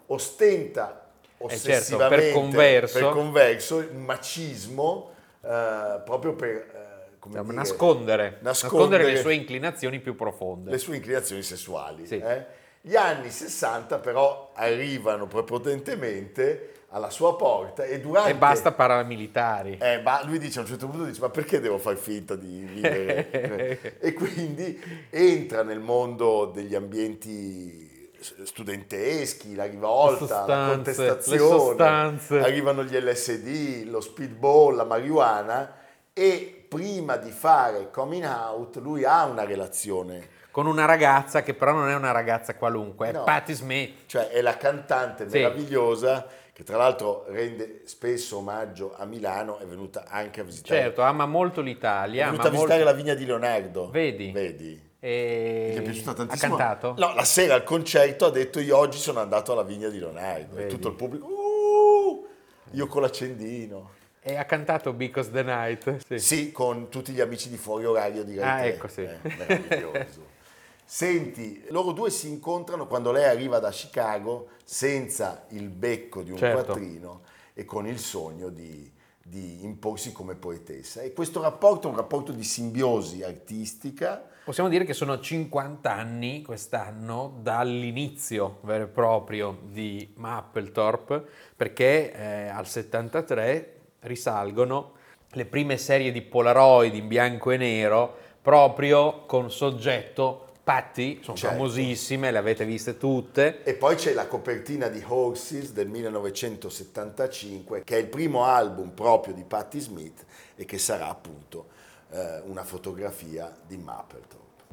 ostenta 0.07 1.02
certo, 1.49 1.63
per 1.63 1.75
ossessivamente 1.75 2.31
converso. 2.31 2.99
per 2.99 3.09
converso 3.09 3.79
il 3.79 3.95
macismo 3.95 5.11
eh, 5.41 6.01
proprio 6.05 6.33
per 6.33 6.49
eh, 6.49 6.83
come 7.19 7.35
Cioè, 7.35 7.43
dire, 7.43 7.55
nascondere, 7.55 8.37
nascondere 8.41 9.05
le 9.05 9.17
sue 9.17 9.33
inclinazioni 9.33 9.99
più 9.99 10.15
profonde. 10.15 10.71
le 10.71 10.77
sue 10.77 10.95
inclinazioni 10.97 11.41
sessuali. 11.41 12.05
Sì. 12.05 12.17
eh. 12.17 12.61
Gli 12.81 12.97
anni 12.97 13.29
60 13.29 13.99
però 13.99 14.51
arrivano 14.53 15.25
prepotentemente 15.25 16.83
alla 16.89 17.09
sua 17.09 17.35
porta 17.37 17.85
e 17.85 18.01
durante... 18.01 18.31
E 18.31 18.35
basta 18.35 18.73
paramilitari. 18.73 19.77
Eh, 19.81 20.01
ma 20.01 20.21
lui 20.25 20.37
dice 20.37 20.59
a 20.59 20.63
un 20.63 20.67
certo 20.67 20.87
punto 20.87 21.05
dice 21.05 21.21
ma 21.21 21.29
perché 21.29 21.61
devo 21.61 21.77
far 21.77 21.95
finta 21.95 22.35
di 22.35 22.65
vivere 22.65 23.97
e 23.99 24.13
quindi 24.13 25.07
entra 25.09 25.63
nel 25.63 25.79
mondo 25.79 26.51
degli 26.53 26.75
ambienti 26.75 27.92
studenteschi 28.23 29.55
la 29.55 29.65
rivolta 29.65 30.21
la 30.21 30.27
sostanze, 30.27 30.73
contestazione 30.73 31.37
le 31.37 31.43
sostanze. 31.47 32.39
arrivano 32.39 32.83
gli 32.83 32.95
LSD 32.97 33.89
lo 33.89 34.01
speedball 34.01 34.75
la 34.75 34.85
marijuana 34.85 35.73
e 36.13 36.65
prima 36.67 37.17
di 37.17 37.31
fare 37.31 37.89
coming 37.91 38.23
out 38.25 38.77
lui 38.77 39.03
ha 39.03 39.25
una 39.25 39.43
relazione 39.45 40.29
Con 40.51 40.65
una 40.67 40.85
ragazza 40.85 41.41
che 41.43 41.53
però 41.55 41.71
non 41.73 41.89
è 41.89 41.95
una 41.95 42.11
ragazza 42.11 42.55
qualunque, 42.55 43.09
è 43.09 43.11
No. 43.13 43.23
Patti 43.23 43.53
Smith. 43.53 44.05
cioè 44.05 44.29
è 44.29 44.41
la 44.41 44.55
cantante 44.57 45.27
Sì. 45.29 45.37
meravigliosa 45.37 46.25
che 46.53 46.63
tra 46.63 46.77
l'altro 46.77 47.25
rende 47.29 47.81
spesso 47.85 48.37
omaggio 48.37 48.93
a 48.95 49.05
Milano 49.05 49.57
è 49.57 49.65
venuta 49.65 50.05
anche 50.07 50.41
a 50.41 50.43
visitare 50.43 50.81
Certo, 50.81 51.01
ama 51.01 51.25
molto 51.25 51.61
È 51.61 51.63
l'Italia. 51.63 52.25
venuta 52.25 52.41
ama 52.47 52.49
a 52.49 52.51
visitare 52.51 52.83
molto- 52.83 52.95
la 52.97 53.01
vigna 53.03 53.13
di 53.15 53.25
Leonardo. 53.25 53.89
Vedi? 53.89 54.31
Vedi. 54.31 54.91
E... 55.05 55.71
Gli 55.73 55.79
è 55.79 55.81
piaciuta 55.81 56.11
Ha 56.11 56.13
tantissimo. 56.13 56.55
cantato? 56.55 56.95
No, 56.97 57.13
la 57.13 57.25
sera 57.25 57.55
al 57.55 57.63
concerto 57.63 58.23
ha 58.25 58.29
detto 58.29 58.61
io 58.61 58.77
oggi 58.77 58.97
sono 58.97 59.19
andato 59.19 59.51
alla 59.51 59.63
vigna 59.63 59.89
di 59.89 59.99
Leonardo. 59.99 60.55
E 60.55 60.59
Vedi. 60.59 60.69
tutto 60.73 60.87
il 60.87 60.95
pubblico, 60.95 61.25
"Uh, 61.27 62.27
io 62.71 62.87
con 62.87 63.01
l'accendino. 63.01 63.91
E 64.21 64.37
ha 64.37 64.45
cantato 64.45 64.93
Because 64.93 65.29
the 65.29 65.43
Night. 65.43 65.97
Sì. 66.07 66.19
Sì, 66.19 66.51
con 66.53 66.87
tutti 66.87 67.11
gli 67.11 67.19
amici 67.19 67.49
di 67.49 67.57
fuori 67.57 67.83
orario 67.83 68.23
di 68.23 68.37
Rai 68.39 68.49
Ah, 68.49 68.61
3. 68.61 68.67
ecco, 68.73 68.87
sì. 68.87 69.01
Eh, 69.01 69.17
meraviglioso. 69.23 70.31
Senti, 70.85 71.65
loro 71.69 71.91
due 71.91 72.09
si 72.09 72.29
incontrano 72.29 72.87
quando 72.87 73.11
lei 73.11 73.25
arriva 73.25 73.59
da 73.59 73.71
Chicago 73.71 74.49
senza 74.63 75.45
il 75.49 75.67
becco 75.67 76.21
di 76.21 76.31
un 76.31 76.37
Certo. 76.37 76.63
quattrino 76.63 77.21
e 77.53 77.65
con 77.65 77.87
il 77.87 77.99
sogno 77.99 78.47
di, 78.47 78.89
di 79.21 79.63
imporsi 79.65 80.13
come 80.13 80.35
poetessa. 80.35 81.01
E 81.01 81.11
questo 81.11 81.41
rapporto 81.41 81.87
è 81.87 81.91
un 81.91 81.97
rapporto 81.97 82.31
di 82.31 82.43
simbiosi 82.45 83.21
artistica. 83.23 84.29
Possiamo 84.43 84.67
dire 84.67 84.83
che 84.83 84.93
sono 84.93 85.21
50 85.21 85.89
anni 85.89 86.41
quest'anno 86.41 87.37
dall'inizio 87.41 88.57
vero 88.63 88.83
e 88.83 88.87
proprio 88.87 89.57
di 89.69 90.11
Mapplethorpe, 90.15 91.23
perché 91.55 92.11
eh, 92.11 92.47
al 92.49 92.67
73 92.67 93.75
risalgono 94.01 94.95
le 95.29 95.45
prime 95.45 95.77
serie 95.77 96.11
di 96.11 96.21
Polaroid 96.21 96.93
in 96.93 97.07
bianco 97.07 97.51
e 97.51 97.57
nero, 97.57 98.17
proprio 98.41 99.25
con 99.25 99.49
soggetto 99.49 100.49
Patti, 100.61 101.19
sono 101.21 101.37
Certo. 101.37 101.55
famosissime, 101.55 102.29
le 102.29 102.37
avete 102.37 102.65
viste 102.65 102.97
tutte. 102.97 103.63
E 103.63 103.75
poi 103.75 103.95
c'è 103.95 104.13
la 104.13 104.27
copertina 104.27 104.89
di 104.89 105.01
Horses 105.05 105.71
del 105.71 105.87
1975, 105.87 107.83
che 107.85 107.95
è 107.95 107.99
il 107.99 108.07
primo 108.07 108.43
album 108.43 108.89
proprio 108.89 109.33
di 109.33 109.43
Patti 109.45 109.79
Smith 109.79 110.25
e 110.55 110.65
che 110.65 110.77
sarà 110.77 111.07
appunto 111.07 111.67
eh, 112.13 112.41
una 112.45 112.63
fotografia 112.63 113.55
di 113.65 113.77
Mapplethorpe. 113.77 114.63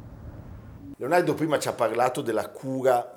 Leonardo 0.97 1.35
prima 1.35 1.59
ci 1.59 1.69
ha 1.69 1.73
parlato 1.73 2.21
della 2.21 2.51
cura 2.51 3.15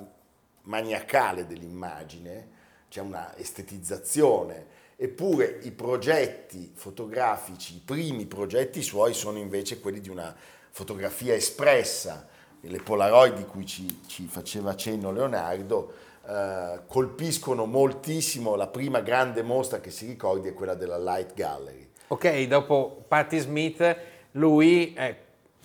maniacale 0.62 1.45
dell'immagine, 1.45 2.49
c'è 2.89 3.01
una 3.01 3.36
estetizzazione, 3.38 4.67
eppure 4.95 5.59
i 5.63 5.71
progetti 5.71 6.71
fotografici, 6.73 7.75
i 7.75 7.81
primi 7.83 8.25
progetti 8.25 8.81
suoi 8.81 9.13
sono 9.13 9.38
invece 9.38 9.79
quelli 9.81 9.99
di 9.99 10.09
una 10.09 10.33
fotografia 10.69 11.33
espressa, 11.33 12.27
le 12.62 12.79
Polaroid 12.79 13.33
di 13.33 13.43
cui 13.43 13.65
ci, 13.65 14.03
ci 14.07 14.25
faceva 14.27 14.73
cenno 14.75 15.12
Leonardo 15.12 15.93
eh, 16.25 16.79
colpiscono 16.88 17.65
moltissimo, 17.65 18.55
la 18.55 18.67
prima 18.67 19.01
grande 19.01 19.41
mostra 19.43 19.81
che 19.81 19.91
si 19.91 20.05
ricordi 20.05 20.47
è 20.47 20.53
quella 20.53 20.75
della 20.75 20.97
Light 20.97 21.33
Gallery. 21.33 21.89
Ok, 22.07 22.43
dopo 22.43 23.03
Patti 23.07 23.38
Smith, 23.39 23.97
lui 24.33 24.93
eh, 24.93 25.15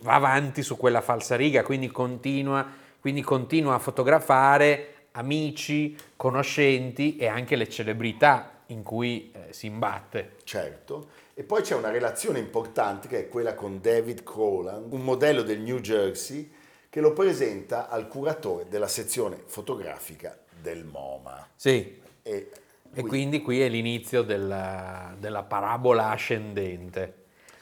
va 0.02 0.14
avanti 0.14 0.62
su 0.62 0.76
quella 0.76 1.00
falsariga, 1.00 1.62
quindi 1.62 1.88
continua, 1.88 2.66
quindi 3.00 3.22
continua 3.22 3.74
a 3.74 3.78
fotografare 3.78 4.94
amici, 5.12 5.96
conoscenti 6.16 7.16
e 7.16 7.26
anche 7.26 7.57
le 7.57 7.68
celebrità 7.68 8.62
in 8.66 8.83
cui 8.83 9.31
eh, 9.33 9.52
si 9.52 9.66
imbatte. 9.66 10.37
Certo, 10.44 11.09
e 11.35 11.42
poi 11.42 11.62
c'è 11.62 11.74
una 11.74 11.90
relazione 11.90 12.38
importante 12.38 13.09
che 13.09 13.18
è 13.20 13.28
quella 13.28 13.54
con 13.54 13.81
David 13.81 14.22
Crowland, 14.22 14.92
un 14.92 15.02
modello 15.02 15.42
del 15.42 15.61
New 15.61 15.81
Jersey 15.81 16.52
che 16.90 17.00
lo 17.00 17.12
presenta 17.12 17.88
al 17.88 18.09
curatore 18.09 18.66
della 18.68 18.88
sezione 18.88 19.42
fotografica 19.46 20.37
del 20.61 20.85
MoMA. 20.85 21.48
Sì. 21.54 22.00
E, 22.22 22.50
E 22.92 23.00
qui- 23.00 23.09
quindi 23.09 23.42
qui 23.42 23.61
è 23.61 23.68
l'inizio 23.68 24.22
della, 24.22 25.14
della 25.18 25.42
parabola 25.42 26.11
ascendente, 26.11 27.14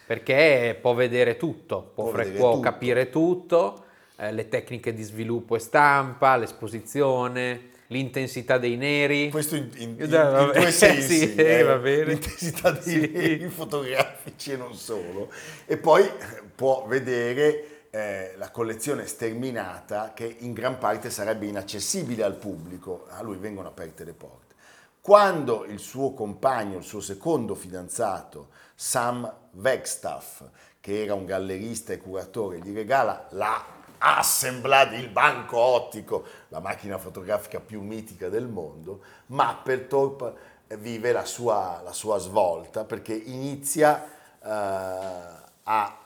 perché 0.07 0.79
può 0.81 0.95
vedere 0.95 1.37
tutto, 1.37 1.91
può, 1.95 2.05
Può 2.05 2.13
vedere 2.13 2.39
può 2.39 2.51
tutto. 2.53 2.61
capire 2.63 3.11
tutto, 3.11 3.85
eh, 4.17 4.33
le 4.33 4.49
tecniche 4.49 4.95
di 4.95 5.03
sviluppo 5.03 5.57
e 5.57 5.59
stampa, 5.59 6.37
l'esposizione, 6.37 7.71
l'intensità 7.89 8.59
dei 8.59 8.77
neri. 8.77 9.31
questo 9.31 9.57
in, 9.57 9.69
in- 9.77 9.91
in- 9.91 9.97
in 10.01 10.51
due 10.55 10.71
sensi, 10.73 11.19
sì, 11.19 11.35
eh, 11.35 11.63
va 11.63 11.77
bene. 11.77 12.05
l'intensità 12.05 12.71
dei 12.71 12.83
Sì. 12.83 13.11
neri 13.13 13.49
fotografici 13.49 14.53
e 14.53 14.57
non 14.57 14.75
solo. 14.75 15.31
E 15.67 15.77
poi 15.77 16.03
eh, 16.05 16.13
può 16.55 16.85
vedere 16.87 17.89
eh, 17.91 18.35
la 18.37 18.51
collezione 18.51 19.07
sterminata 19.07 20.13
che 20.15 20.37
in 20.41 20.53
gran 20.53 20.79
parte 20.79 21.11
sarebbe 21.11 21.47
inaccessibile 21.47 22.23
al 22.25 22.35
pubblico, 22.37 23.07
a 23.11 23.23
lui 23.23 23.37
vengono 23.37 23.69
aperte 23.69 24.05
le 24.05 24.13
porte. 24.13 24.55
Quando 25.01 25.65
il 25.65 25.79
suo 25.79 26.13
compagno, 26.13 26.79
il 26.79 26.83
suo 26.85 27.01
secondo 27.01 27.55
fidanzato, 27.55 28.49
Sam 28.77 29.33
Wegstaff, 29.53 30.43
che 30.81 31.03
era 31.03 31.15
un 31.15 31.25
gallerista 31.25 31.95
e 31.95 31.99
curatore, 31.99 32.61
gli 32.61 32.75
regala 32.75 33.27
la 33.31 33.75
Assemblad, 33.99 34.93
il 34.93 35.09
banco 35.09 35.57
ottico, 35.57 36.25
la 36.49 36.61
macchina 36.61 36.99
fotografica 36.99 37.61
più 37.61 37.81
mitica 37.81 38.29
del 38.29 38.47
mondo, 38.47 39.03
Mapplethorpe 39.27 40.35
eh, 40.67 40.77
vive 40.77 41.13
la 41.13 41.25
sua, 41.25 41.81
la 41.83 41.93
sua 41.93 42.19
svolta 42.19 42.85
perché 42.85 43.15
inizia 43.15 44.05
eh, 44.05 45.45
a 45.63 45.99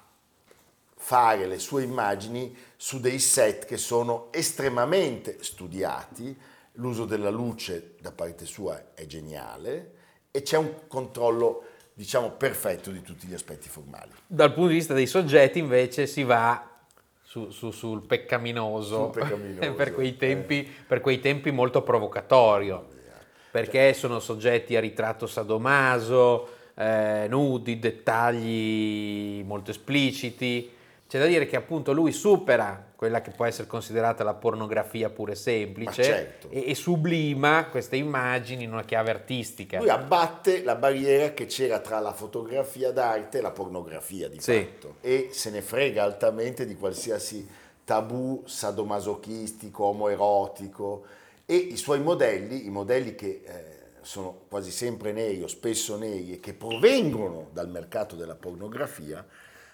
fare 0.94 1.46
le 1.46 1.59
sue 1.59 1.83
immagini 1.83 2.56
su 2.76 3.00
dei 3.00 3.18
set 3.18 3.64
che 3.64 3.76
sono 3.76 4.28
estremamente 4.30 5.42
studiati, 5.42 6.38
l'uso 6.74 7.04
della 7.04 7.30
luce 7.30 7.96
da 8.00 8.12
parte 8.12 8.46
sua 8.46 8.94
è 8.94 9.04
geniale 9.06 9.94
e 10.30 10.42
c'è 10.42 10.56
un 10.56 10.87
controllo 10.87 11.64
diciamo 12.00 12.30
perfetto 12.30 12.90
di 12.90 13.02
tutti 13.02 13.26
gli 13.26 13.34
aspetti 13.34 13.68
formali. 13.68 14.10
Dal 14.26 14.54
punto 14.54 14.70
di 14.70 14.76
vista 14.76 14.94
dei 14.94 15.06
soggetti 15.06 15.58
invece 15.58 16.06
si 16.06 16.22
va 16.22 16.66
su- 17.20 17.50
su- 17.50 17.72
sul 17.72 18.06
peccaminoso, 18.06 19.12
Sul 19.12 19.20
peccaminoso, 19.22 19.74
per, 19.74 19.92
quei 19.92 20.08
eh. 20.08 20.16
tempi, 20.16 20.66
per 20.86 21.02
quei 21.02 21.20
tempi 21.20 21.50
molto 21.50 21.82
provocatorio, 21.82 22.88
perché 23.50 23.92
sono 23.92 24.18
soggetti 24.18 24.76
a 24.76 24.80
ritratto 24.80 25.26
sadomaso, 25.26 26.48
eh, 26.74 27.26
nudi, 27.28 27.78
dettagli 27.78 29.42
molto 29.44 29.70
espliciti, 29.70 30.70
C'è 31.11 31.18
da 31.18 31.27
dire 31.27 31.44
che 31.46 31.57
appunto 31.57 31.90
lui 31.90 32.12
supera 32.12 32.87
quella 32.94 33.20
che 33.20 33.33
può 33.33 33.44
essere 33.44 33.66
considerata 33.66 34.23
la 34.23 34.35
pornografia 34.35 35.11
pure 35.11 35.35
semplice 35.35 36.03
Ma 36.03 36.07
certo. 36.07 36.49
e, 36.51 36.70
e 36.70 36.75
sublima 36.77 37.66
queste 37.66 37.96
immagini 37.96 38.62
in 38.62 38.70
una 38.73 38.85
chiave 38.85 39.11
artistica. 39.11 39.79
Lui 39.79 39.88
abbatte 39.88 40.62
la 40.62 40.77
barriera 40.77 41.35
che 41.35 41.46
c'era 41.46 41.81
tra 41.81 41.99
la 41.99 42.12
fotografia 42.12 42.92
d'arte 42.92 43.38
e 43.38 43.40
la 43.40 43.51
pornografia 43.51 44.29
di 44.29 44.40
Sì. 44.40 44.61
fatto 44.61 44.99
e 45.01 45.31
se 45.33 45.51
ne 45.51 45.62
frega 45.62 46.05
altamente 46.05 46.64
di 46.64 46.77
qualsiasi 46.77 47.44
tabù 47.85 48.44
sadomasochistico, 48.46 49.87
omoerotico 49.87 51.05
e 51.44 51.57
i 51.57 51.77
suoi 51.77 51.99
modelli, 51.99 52.66
i 52.66 52.70
modelli 52.70 53.16
che 53.16 53.42
eh, 53.44 53.79
sono 54.03 54.42
quasi 54.49 54.70
sempre 54.70 55.11
neri 55.11 55.42
o 55.42 55.49
spesso 55.49 55.96
neri 55.96 56.35
e 56.35 56.38
che 56.38 56.55
provengono 56.55 57.49
dal 57.53 57.68
mercato 57.68 58.14
della 58.14 58.37
pornografia, 58.37 59.27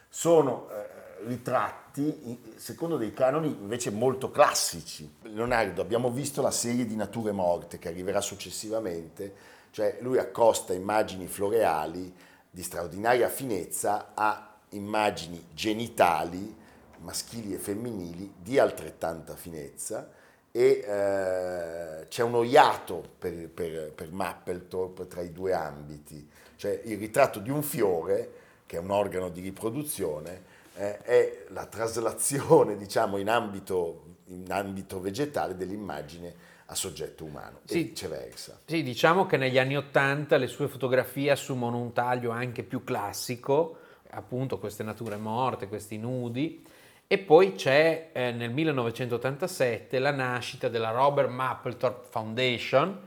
sono 0.09 0.69
eh, 0.71 0.96
ritratti 1.25 2.55
secondo 2.57 2.97
dei 2.97 3.13
canoni 3.13 3.49
invece 3.49 3.91
molto 3.91 4.31
classici. 4.31 5.11
Leonardo, 5.23 5.81
abbiamo 5.81 6.11
visto 6.11 6.43
la 6.43 6.51
serie 6.51 6.87
di 6.87 6.97
Nature 6.97 7.33
Morte 7.33 7.79
che 7.79 7.89
arriverà 7.89 8.21
successivamente, 8.21 9.35
cioè 9.71 9.99
lui 10.01 10.19
accosta 10.19 10.73
immagini 10.73 11.27
floreali 11.27 12.13
di 12.51 12.63
straordinaria 12.63 13.29
finezza 13.29 14.13
a 14.15 14.55
immagini 14.71 15.47
genitali 15.53 16.65
maschili 16.99 17.55
e 17.55 17.59
femminili 17.59 18.35
di 18.39 18.59
altrettanta 18.59 19.37
finezza 19.37 20.11
e 20.51 20.85
eh, 20.87 22.07
c'è 22.09 22.23
uno 22.23 22.43
iato 22.43 23.05
per, 23.19 23.51
per, 23.51 23.93
per 23.93 24.11
Mapplethorpe 24.11 25.07
tra 25.07 25.21
i 25.21 25.31
due 25.31 25.53
ambiti, 25.53 26.27
cioè 26.57 26.81
il 26.85 26.97
ritratto 26.97 27.41
di 27.41 27.51
un 27.51 27.63
fiore, 27.63 28.33
che 28.65 28.77
è 28.77 28.81
un 28.81 28.91
organo 28.91 29.29
di 29.29 29.41
riproduzione, 29.43 30.55
eh, 30.77 30.99
è 30.99 31.45
la 31.49 31.67
traslazione, 31.67 32.77
diciamo, 32.79 33.19
in 33.19 33.29
ambito, 33.29 34.17
in 34.27 34.51
ambito 34.51 35.01
vegetale 35.01 35.57
dell'immagine 35.57 36.35
a 36.67 36.75
soggetto 36.75 37.25
umano 37.25 37.59
e 37.67 37.73
Sì. 37.73 37.83
viceversa. 37.85 38.61
Sì, 38.65 38.83
diciamo 38.83 39.27
che 39.27 39.37
negli 39.37 39.59
anni 39.59 39.77
Ottanta 39.77 40.37
le 40.37 40.49
sue 40.49 40.69
fotografie 40.69 41.31
assumono 41.31 41.79
un 41.79 41.93
taglio 41.93 42.31
anche 42.31 42.63
più 42.65 42.83
classico, 42.83 43.79
appunto 44.11 44.59
queste 44.59 44.83
nature 44.83 45.17
morte, 45.17 45.69
questi 45.69 45.97
nudi, 45.97 46.65
e 47.07 47.19
poi 47.19 47.55
c'è 47.55 48.11
eh, 48.13 48.33
nel 48.33 48.51
1987 48.51 49.99
la 50.01 50.11
nascita 50.11 50.69
della 50.69 50.91
Robert 50.91 51.29
Mapplethorpe 51.29 52.09
Foundation 52.11 53.01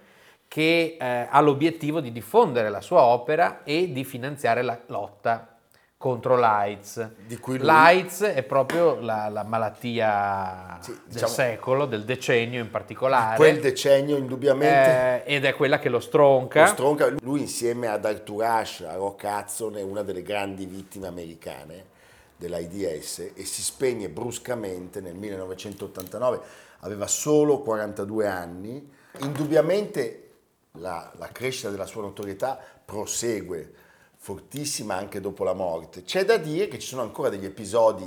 che 0.48 0.98
eh, 1.00 1.28
ha 1.30 1.42
l'obiettivo 1.42 2.00
di 2.00 2.12
diffondere 2.14 2.70
la 2.70 2.82
sua 2.82 3.02
opera 3.04 3.64
e 3.64 3.92
di 3.92 4.04
finanziare 4.06 4.62
la 4.62 4.80
lotta 4.88 5.59
contro 6.00 6.38
l'AIDS. 6.38 7.10
Lui- 7.44 7.58
L'AIDS 7.58 8.22
è 8.22 8.44
proprio 8.44 9.02
la, 9.02 9.28
la 9.28 9.44
malattia 9.44 10.78
Sì, 10.80 10.92
del 10.92 11.02
diciamo- 11.08 11.34
secolo, 11.34 11.86
del 11.88 12.06
decennio 12.06 12.62
in 12.62 12.72
particolare. 12.72 13.36
Quel 13.36 13.60
decennio 13.60 14.16
indubbiamente... 14.16 15.26
Eh, 15.26 15.36
ed 15.36 15.44
è 15.44 15.54
quella 15.54 15.78
che 15.78 15.90
lo 15.90 16.00
stronca. 16.00 16.62
Lo 16.62 16.68
stronca, 16.70 17.14
lui 17.20 17.42
insieme 17.42 17.88
ad 17.88 18.06
Arthur 18.06 18.44
Ashe, 18.46 18.88
a 18.88 18.96
Rock 18.96 19.24
Hudson, 19.26 19.76
è 19.76 19.82
una 19.82 20.02
delle 20.02 20.22
grandi 20.22 20.66
vittime 20.66 21.08
americane 21.08 21.84
dell'AIDS 22.38 23.32
e 23.36 23.44
si 23.44 23.62
spegne 23.62 24.08
bruscamente 24.08 25.02
nel 25.02 25.16
1989, 25.16 26.40
aveva 26.80 27.08
solo 27.08 27.60
42 27.60 28.26
anni. 28.26 28.90
Indubbiamente 29.18 30.30
la, 30.78 31.12
la 31.18 31.28
crescita 31.28 31.70
della 31.70 31.86
sua 31.86 32.04
notorietà 32.04 32.58
prosegue, 32.86 33.74
fortissima 34.30 34.94
anche 34.94 35.20
dopo 35.20 35.44
la 35.44 35.54
morte. 35.54 36.04
C'è 36.04 36.24
da 36.24 36.38
dire 36.38 36.68
che 36.68 36.78
ci 36.78 36.86
sono 36.86 37.02
ancora 37.02 37.30
degli 37.30 37.46
episodi 37.46 38.06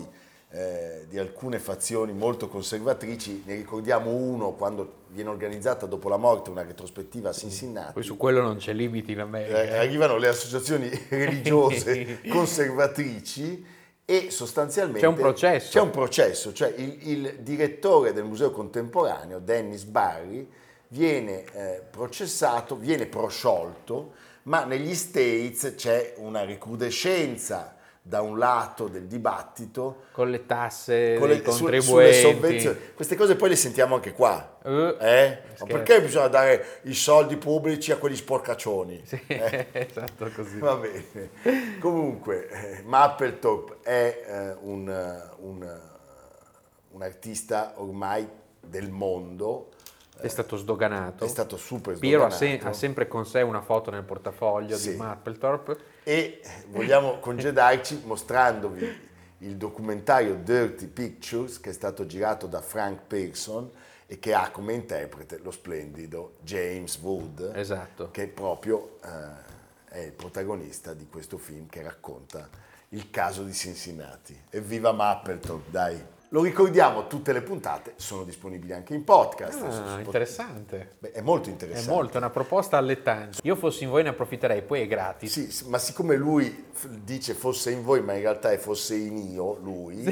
eh, 0.50 1.06
di 1.08 1.18
alcune 1.18 1.58
fazioni 1.58 2.12
molto 2.12 2.46
conservatrici, 2.46 3.42
ne 3.44 3.56
ricordiamo 3.56 4.10
uno 4.10 4.52
quando 4.52 5.00
viene 5.08 5.30
organizzata 5.30 5.84
dopo 5.86 6.08
la 6.08 6.18
morte 6.18 6.50
una 6.50 6.62
retrospettiva 6.62 7.30
a 7.30 7.32
Cincinnati. 7.32 7.94
Poi 7.94 8.04
su 8.04 8.16
quello 8.16 8.40
non 8.40 8.58
c'è 8.58 8.72
limiti 8.72 9.10
in 9.10 9.18
America. 9.18 9.62
Eh, 9.64 9.78
arrivano 9.78 10.16
le 10.16 10.28
associazioni 10.28 10.88
religiose 11.10 12.20
conservatrici 12.30 13.66
e 14.04 14.30
sostanzialmente 14.30 15.00
C'è 15.00 15.08
un 15.08 15.16
processo. 15.16 15.70
C'è 15.72 15.80
un 15.80 15.90
processo, 15.90 16.52
cioè 16.52 16.72
il, 16.76 16.98
il 17.08 17.38
direttore 17.40 18.12
del 18.12 18.24
museo 18.24 18.52
contemporaneo, 18.52 19.40
Dennis 19.40 19.82
Barry, 19.82 20.48
viene 20.88 21.44
eh, 21.52 21.82
processato, 21.90 22.76
viene 22.76 23.06
prosciolto, 23.06 24.30
ma 24.44 24.64
negli 24.64 24.94
States 24.94 25.74
c'è 25.76 26.14
una 26.18 26.44
recrudescenza 26.44 27.76
da 28.04 28.20
un 28.20 28.36
lato 28.36 28.88
del 28.88 29.06
dibattito 29.06 30.02
Con 30.10 30.28
le 30.28 30.44
tasse 30.44 31.14
con 31.20 31.28
dei 31.28 31.38
le- 31.38 31.44
su- 31.52 31.58
contribuenti. 31.60 31.84
sulle 32.18 32.32
sovvenzioni. 32.34 32.78
Queste 32.96 33.14
cose 33.14 33.36
poi 33.36 33.50
le 33.50 33.54
sentiamo 33.56 33.94
anche 33.94 34.12
qua. 34.12 34.58
Eh, 34.64 34.70
Eh? 34.70 34.78
Ma 34.80 35.54
scherzo. 35.54 35.64
perché 35.66 36.02
bisogna 36.02 36.26
dare 36.26 36.80
i 36.82 36.94
soldi 36.94 37.36
pubblici 37.36 37.92
a 37.92 37.96
quegli 37.98 38.16
sporcaccioni? 38.16 39.02
Sì, 39.06 39.20
Eh? 39.28 39.66
esatto 39.88 40.28
così. 40.34 40.58
Va 40.58 40.74
bene. 40.74 41.30
Comunque, 41.78 42.48
eh, 42.48 42.82
Mapplethorpe 42.82 43.76
è 43.88 44.24
eh, 44.26 44.56
un, 44.62 44.88
eh, 44.88 45.34
un, 45.38 45.62
eh, 45.62 45.80
un 46.90 47.02
artista 47.02 47.74
ormai 47.76 48.28
del 48.60 48.90
mondo, 48.90 49.68
È 50.18 50.28
stato 50.28 50.56
sdoganato. 50.56 51.24
è 51.24 51.28
stato 51.28 51.56
super 51.56 51.98
Piero 51.98 52.24
ha, 52.24 52.30
sdoganato. 52.30 52.62
se- 52.62 52.68
ha 52.68 52.72
sempre 52.72 53.08
con 53.08 53.26
sé 53.26 53.40
una 53.42 53.60
foto 53.62 53.90
nel 53.90 54.04
portafoglio 54.04 54.76
Sì. 54.76 54.90
di 54.90 54.96
Mapplethorpe. 54.96 55.76
e 56.04 56.40
vogliamo 56.68 57.18
congedarci 57.18 58.02
mostrandovi 58.04 59.10
il 59.38 59.56
documentario 59.56 60.34
Dirty 60.36 60.86
Pictures 60.86 61.58
che 61.60 61.70
è 61.70 61.72
stato 61.72 62.06
girato 62.06 62.46
da 62.46 62.60
Frank 62.60 63.00
Pearson 63.06 63.68
e 64.06 64.18
che 64.20 64.34
ha 64.34 64.50
come 64.50 64.74
interprete 64.74 65.38
lo 65.42 65.50
splendido 65.50 66.34
James 66.42 66.98
Wood, 66.98 67.52
Esatto. 67.54 68.10
che 68.12 68.28
proprio 68.28 68.98
eh, 69.04 69.50
è 69.88 69.98
il 70.00 70.12
protagonista 70.12 70.92
di 70.94 71.08
questo 71.08 71.38
film 71.38 71.66
che 71.66 71.82
racconta 71.82 72.48
il 72.90 73.10
caso 73.10 73.42
di 73.42 73.54
Cincinnati. 73.54 74.38
Evviva 74.50 74.92
Mapplethorpe, 74.92 75.70
dai! 75.70 76.04
Lo 76.32 76.40
ricordiamo, 76.42 77.08
tutte 77.08 77.30
le 77.34 77.42
puntate 77.42 77.92
sono 77.96 78.24
disponibili 78.24 78.72
anche 78.72 78.94
in 78.94 79.04
podcast. 79.04 79.62
Ah, 79.62 79.98
interessante. 79.98 80.92
Beh, 80.98 81.12
è 81.12 81.20
molto 81.20 81.50
È 81.50 81.52
interessante. 81.52 81.90
molto, 81.90 82.14
è 82.14 82.16
una 82.16 82.30
proposta 82.30 82.78
allettante. 82.78 83.36
Io 83.42 83.54
fossi 83.54 83.84
in 83.84 83.90
voi 83.90 84.02
ne 84.02 84.08
approfitterei, 84.08 84.62
poi 84.62 84.80
è 84.80 84.86
gratis. 84.86 85.30
Sì, 85.50 85.68
ma 85.68 85.76
siccome 85.76 86.16
lui 86.16 86.70
dice 87.04 87.34
fosse 87.34 87.70
in 87.70 87.82
voi, 87.84 88.00
ma 88.00 88.14
in 88.14 88.20
realtà 88.20 88.50
è 88.50 88.56
fosse 88.56 88.94
in 88.94 89.18
io, 89.18 89.58
lui, 89.62 90.04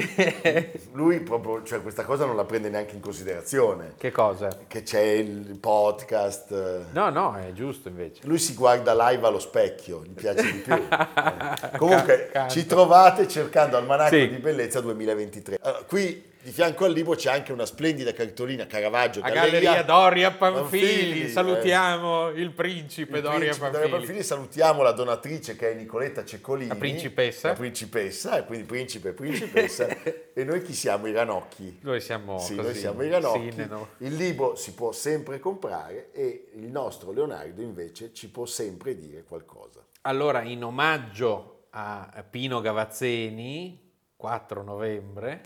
lui 0.93 1.21
proprio, 1.21 1.63
cioè 1.63 1.81
questa 1.81 2.03
cosa 2.05 2.25
non 2.25 2.35
la 2.35 2.45
prende 2.45 2.69
neanche 2.69 2.93
in 2.93 3.01
considerazione. 3.01 3.93
Che 3.97 4.11
cosa? 4.11 4.47
Che 4.67 4.83
c'è 4.83 5.01
il 5.01 5.57
podcast. 5.59 6.85
No, 6.91 7.09
no, 7.09 7.35
è 7.35 7.51
giusto 7.53 7.87
invece. 7.87 8.21
Lui 8.27 8.37
si 8.37 8.53
guarda 8.53 8.93
live 9.09 9.25
allo 9.25 9.39
specchio, 9.39 10.03
gli 10.03 10.13
piace 10.13 10.43
di 10.51 10.59
più. 10.59 10.73
Eh. 10.73 11.71
Comunque 11.79 12.29
Ca- 12.31 12.47
ci 12.47 12.67
trovate 12.67 13.27
cercando 13.27 13.75
Almanacco 13.75 14.13
Sì. 14.15 14.29
di 14.29 14.37
Bellezza 14.37 14.81
2023. 14.81 15.57
Allora, 15.61 15.83
qui 15.83 16.09
di 16.43 16.51
fianco 16.51 16.85
al 16.85 16.91
libro 16.91 17.15
c'è 17.15 17.31
anche 17.31 17.51
una 17.51 17.65
splendida 17.65 18.13
cartolina 18.13 18.65
Caravaggio 18.65 19.21
A 19.21 19.29
Galleria 19.29 19.83
Doria 19.83 20.31
Panfili, 20.31 21.23
eh. 21.23 21.29
salutiamo 21.29 22.29
il 22.29 22.51
principe 22.51 23.17
Il 23.17 23.21
Doria 23.21 23.39
principe 23.39 23.69
Doria 23.69 23.87
Panfili. 23.87 24.05
Panfili, 24.05 24.23
salutiamo 24.23 24.81
la 24.81 24.91
donatrice 24.91 25.55
che 25.55 25.71
è 25.71 25.73
Nicoletta 25.75 26.25
Ceccolini. 26.25 26.69
La 26.69 26.75
principessa. 26.75 27.49
La 27.49 27.53
principessa, 27.53 28.37
e 28.37 28.45
quindi 28.45 28.65
principe 28.65 29.09
e 29.09 29.13
principessa. 29.13 29.87
e 30.33 30.43
noi 30.43 30.61
chi 30.63 30.73
siamo? 30.73 31.07
I 31.07 31.11
ranocchi. 31.11 31.79
Noi 31.81 32.01
siamo 32.01 32.39
Sì, 32.39 32.55
così, 32.55 32.67
noi 32.67 32.75
siamo 32.75 33.03
i 33.03 33.09
ranocchi. 33.09 33.51
sì, 33.51 33.65
no. 33.67 33.89
Il 33.97 34.15
libro 34.15 34.55
si 34.55 34.73
può 34.73 34.91
sempre 34.91 35.39
comprare 35.39 36.11
e 36.11 36.49
il 36.53 36.67
nostro 36.67 37.11
Leonardo 37.11 37.61
invece 37.61 38.13
ci 38.13 38.29
può 38.29 38.45
sempre 38.45 38.97
dire 38.97 39.23
qualcosa. 39.23 39.85
Allora, 40.01 40.41
in 40.41 40.63
omaggio 40.63 41.67
a 41.71 42.25
Pino 42.27 42.59
Gavazzeni, 42.61 43.89
4 44.15 44.63
novembre, 44.63 45.41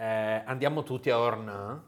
eh, 0.00 0.42
andiamo 0.46 0.82
tutti 0.82 1.10
a 1.10 1.18
Ornans 1.18 1.82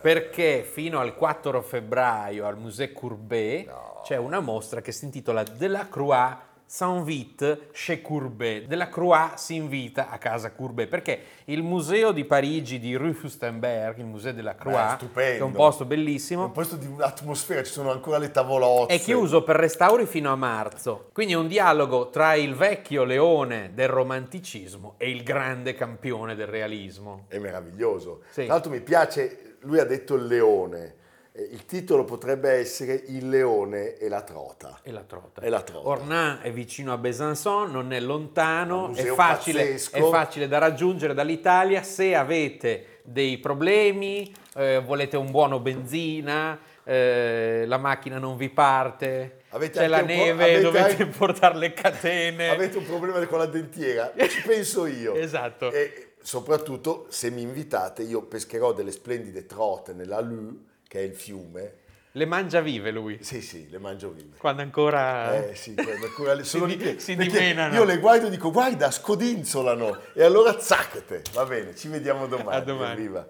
perché 0.00 0.64
fino 0.64 0.98
al 0.98 1.14
4 1.14 1.62
febbraio 1.62 2.44
al 2.44 2.58
Musée 2.58 2.92
Courbet 2.92 3.70
c'è 4.02 4.16
una 4.16 4.40
mostra 4.40 4.80
che 4.80 4.90
si 4.90 5.04
intitola 5.04 5.44
Delacroix 5.44 6.36
s'invite 6.72 7.68
chez 7.72 8.00
Courbet. 8.00 8.64
Delacroix 8.66 9.34
si 9.34 9.56
invita 9.56 10.08
a 10.08 10.16
casa 10.16 10.52
Courbet 10.52 10.88
perché 10.88 11.20
il 11.44 11.62
museo 11.62 12.12
di 12.12 12.24
Parigi 12.24 12.78
di 12.78 12.94
Rue 12.94 13.12
Fustenberg, 13.12 13.98
il 13.98 14.06
Museo 14.06 14.30
Beh, 14.30 14.38
Delacroix, 14.38 14.94
stupendo. 14.94 15.32
che 15.32 15.36
è 15.36 15.42
un 15.42 15.52
posto 15.52 15.82
È 15.82 15.86
bellissimo, 15.86 16.44
un 16.46 16.52
posto 16.52 16.76
di 16.76 16.86
un'atmosfera, 16.86 17.62
ci 17.62 17.72
sono 17.72 17.90
ancora 17.90 18.16
le 18.16 18.30
tavolozze. 18.30 18.94
è 18.94 18.98
chiuso 18.98 19.42
per 19.42 19.56
restauri 19.56 20.06
fino 20.06 20.32
a 20.32 20.36
marzo, 20.36 21.10
quindi 21.12 21.34
è 21.34 21.36
un 21.36 21.46
dialogo 21.46 22.08
tra 22.08 22.36
il 22.36 22.54
vecchio 22.54 23.04
leone 23.04 23.72
del 23.74 23.88
romanticismo 23.88 24.94
e 24.96 25.10
il 25.10 25.22
grande 25.24 25.74
campione 25.74 26.34
del 26.34 26.46
realismo. 26.46 27.26
È 27.28 27.36
meraviglioso. 27.36 28.22
Sì. 28.30 28.44
Tra 28.44 28.54
l'altro 28.54 28.70
mi 28.70 28.80
piace, 28.80 29.56
lui 29.60 29.78
ha 29.78 29.84
detto 29.84 30.14
il 30.14 30.24
leone. 30.24 31.00
Eh, 31.32 31.48
Il 31.52 31.64
titolo 31.64 32.04
potrebbe 32.04 32.50
essere 32.50 32.94
Il 33.06 33.28
leone 33.28 33.96
e 33.96 34.08
la 34.08 34.22
trota. 34.22 34.80
E 34.82 34.90
la 34.92 35.02
trota. 35.02 35.40
E 35.40 35.48
la 35.48 35.62
trota. 35.62 35.88
Ornans 35.88 36.40
è 36.42 36.52
vicino 36.52 36.92
a 36.92 36.98
Besançon, 36.98 37.70
non 37.70 37.92
è 37.92 38.00
lontano, 38.00 38.92
è 38.94 39.04
facile, 39.06 39.74
è 39.74 40.00
facile 40.02 40.46
da 40.48 40.58
raggiungere 40.58 41.14
dall'Italia. 41.14 41.82
Se 41.82 42.14
avete 42.14 43.00
dei 43.02 43.38
problemi, 43.38 44.32
eh, 44.54 44.80
volete 44.84 45.16
un 45.16 45.30
buono 45.30 45.58
benzina, 45.58 46.58
eh, 46.84 47.64
la 47.66 47.78
macchina 47.78 48.18
non 48.18 48.36
vi 48.36 48.48
parte, 48.50 49.40
Avete 49.50 49.80
c'è 49.80 49.86
la 49.86 50.00
neve, 50.02 50.60
dovete 50.60 51.02
anche- 51.02 51.06
portare 51.16 51.56
le 51.56 51.72
catene. 51.72 52.48
Avete 52.50 52.78
un 52.78 52.84
problema 52.86 53.24
con 53.26 53.38
la 53.38 53.46
dentiera? 53.46 54.12
Ci 54.16 54.42
penso 54.46 54.86
io. 54.86 55.14
Esatto. 55.14 55.70
E 55.70 56.14
soprattutto 56.22 57.06
se 57.08 57.30
mi 57.30 57.42
invitate 57.42 58.02
io 58.02 58.22
pescherò 58.22 58.72
delle 58.72 58.92
splendide 58.92 59.44
trote 59.46 59.92
nella 59.92 60.20
Lu, 60.20 60.70
che 60.92 60.98
è 60.98 61.02
il 61.04 61.14
fiume. 61.14 61.72
Le 62.12 62.26
mangia 62.26 62.60
vive 62.60 62.90
lui, 62.90 63.16
Sì, 63.22 63.40
sì, 63.40 63.66
le 63.70 63.78
mangio 63.78 64.10
vive. 64.10 64.36
quando 64.36 64.60
ancora... 64.60 65.34
Eh 65.48 65.54
sì, 65.54 65.72
quando 65.74 66.04
ancora 66.04 66.34
le- 66.34 66.42
Si 66.44 66.50
sono 66.50 66.66
di- 66.66 66.76
lì- 66.76 67.00
si 67.00 67.16
dimenano. 67.16 67.72
Io 67.74 67.84
le 67.84 67.96
guardo 67.96 68.26
e 68.26 68.30
dico 68.30 68.50
guarda, 68.50 68.90
scodinzolano 68.90 69.98
e 70.12 70.22
allora 70.22 70.60
zacchete. 70.60 71.22
Va 71.32 71.46
bene, 71.46 71.74
ci 71.74 71.88
vediamo 71.88 72.26
domani. 72.26 72.54
A 72.58 72.60
domani. 72.60 72.92
Evviva. 73.00 73.26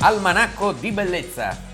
Almanacco 0.00 0.72
di 0.72 0.90
bellezza 0.90 1.56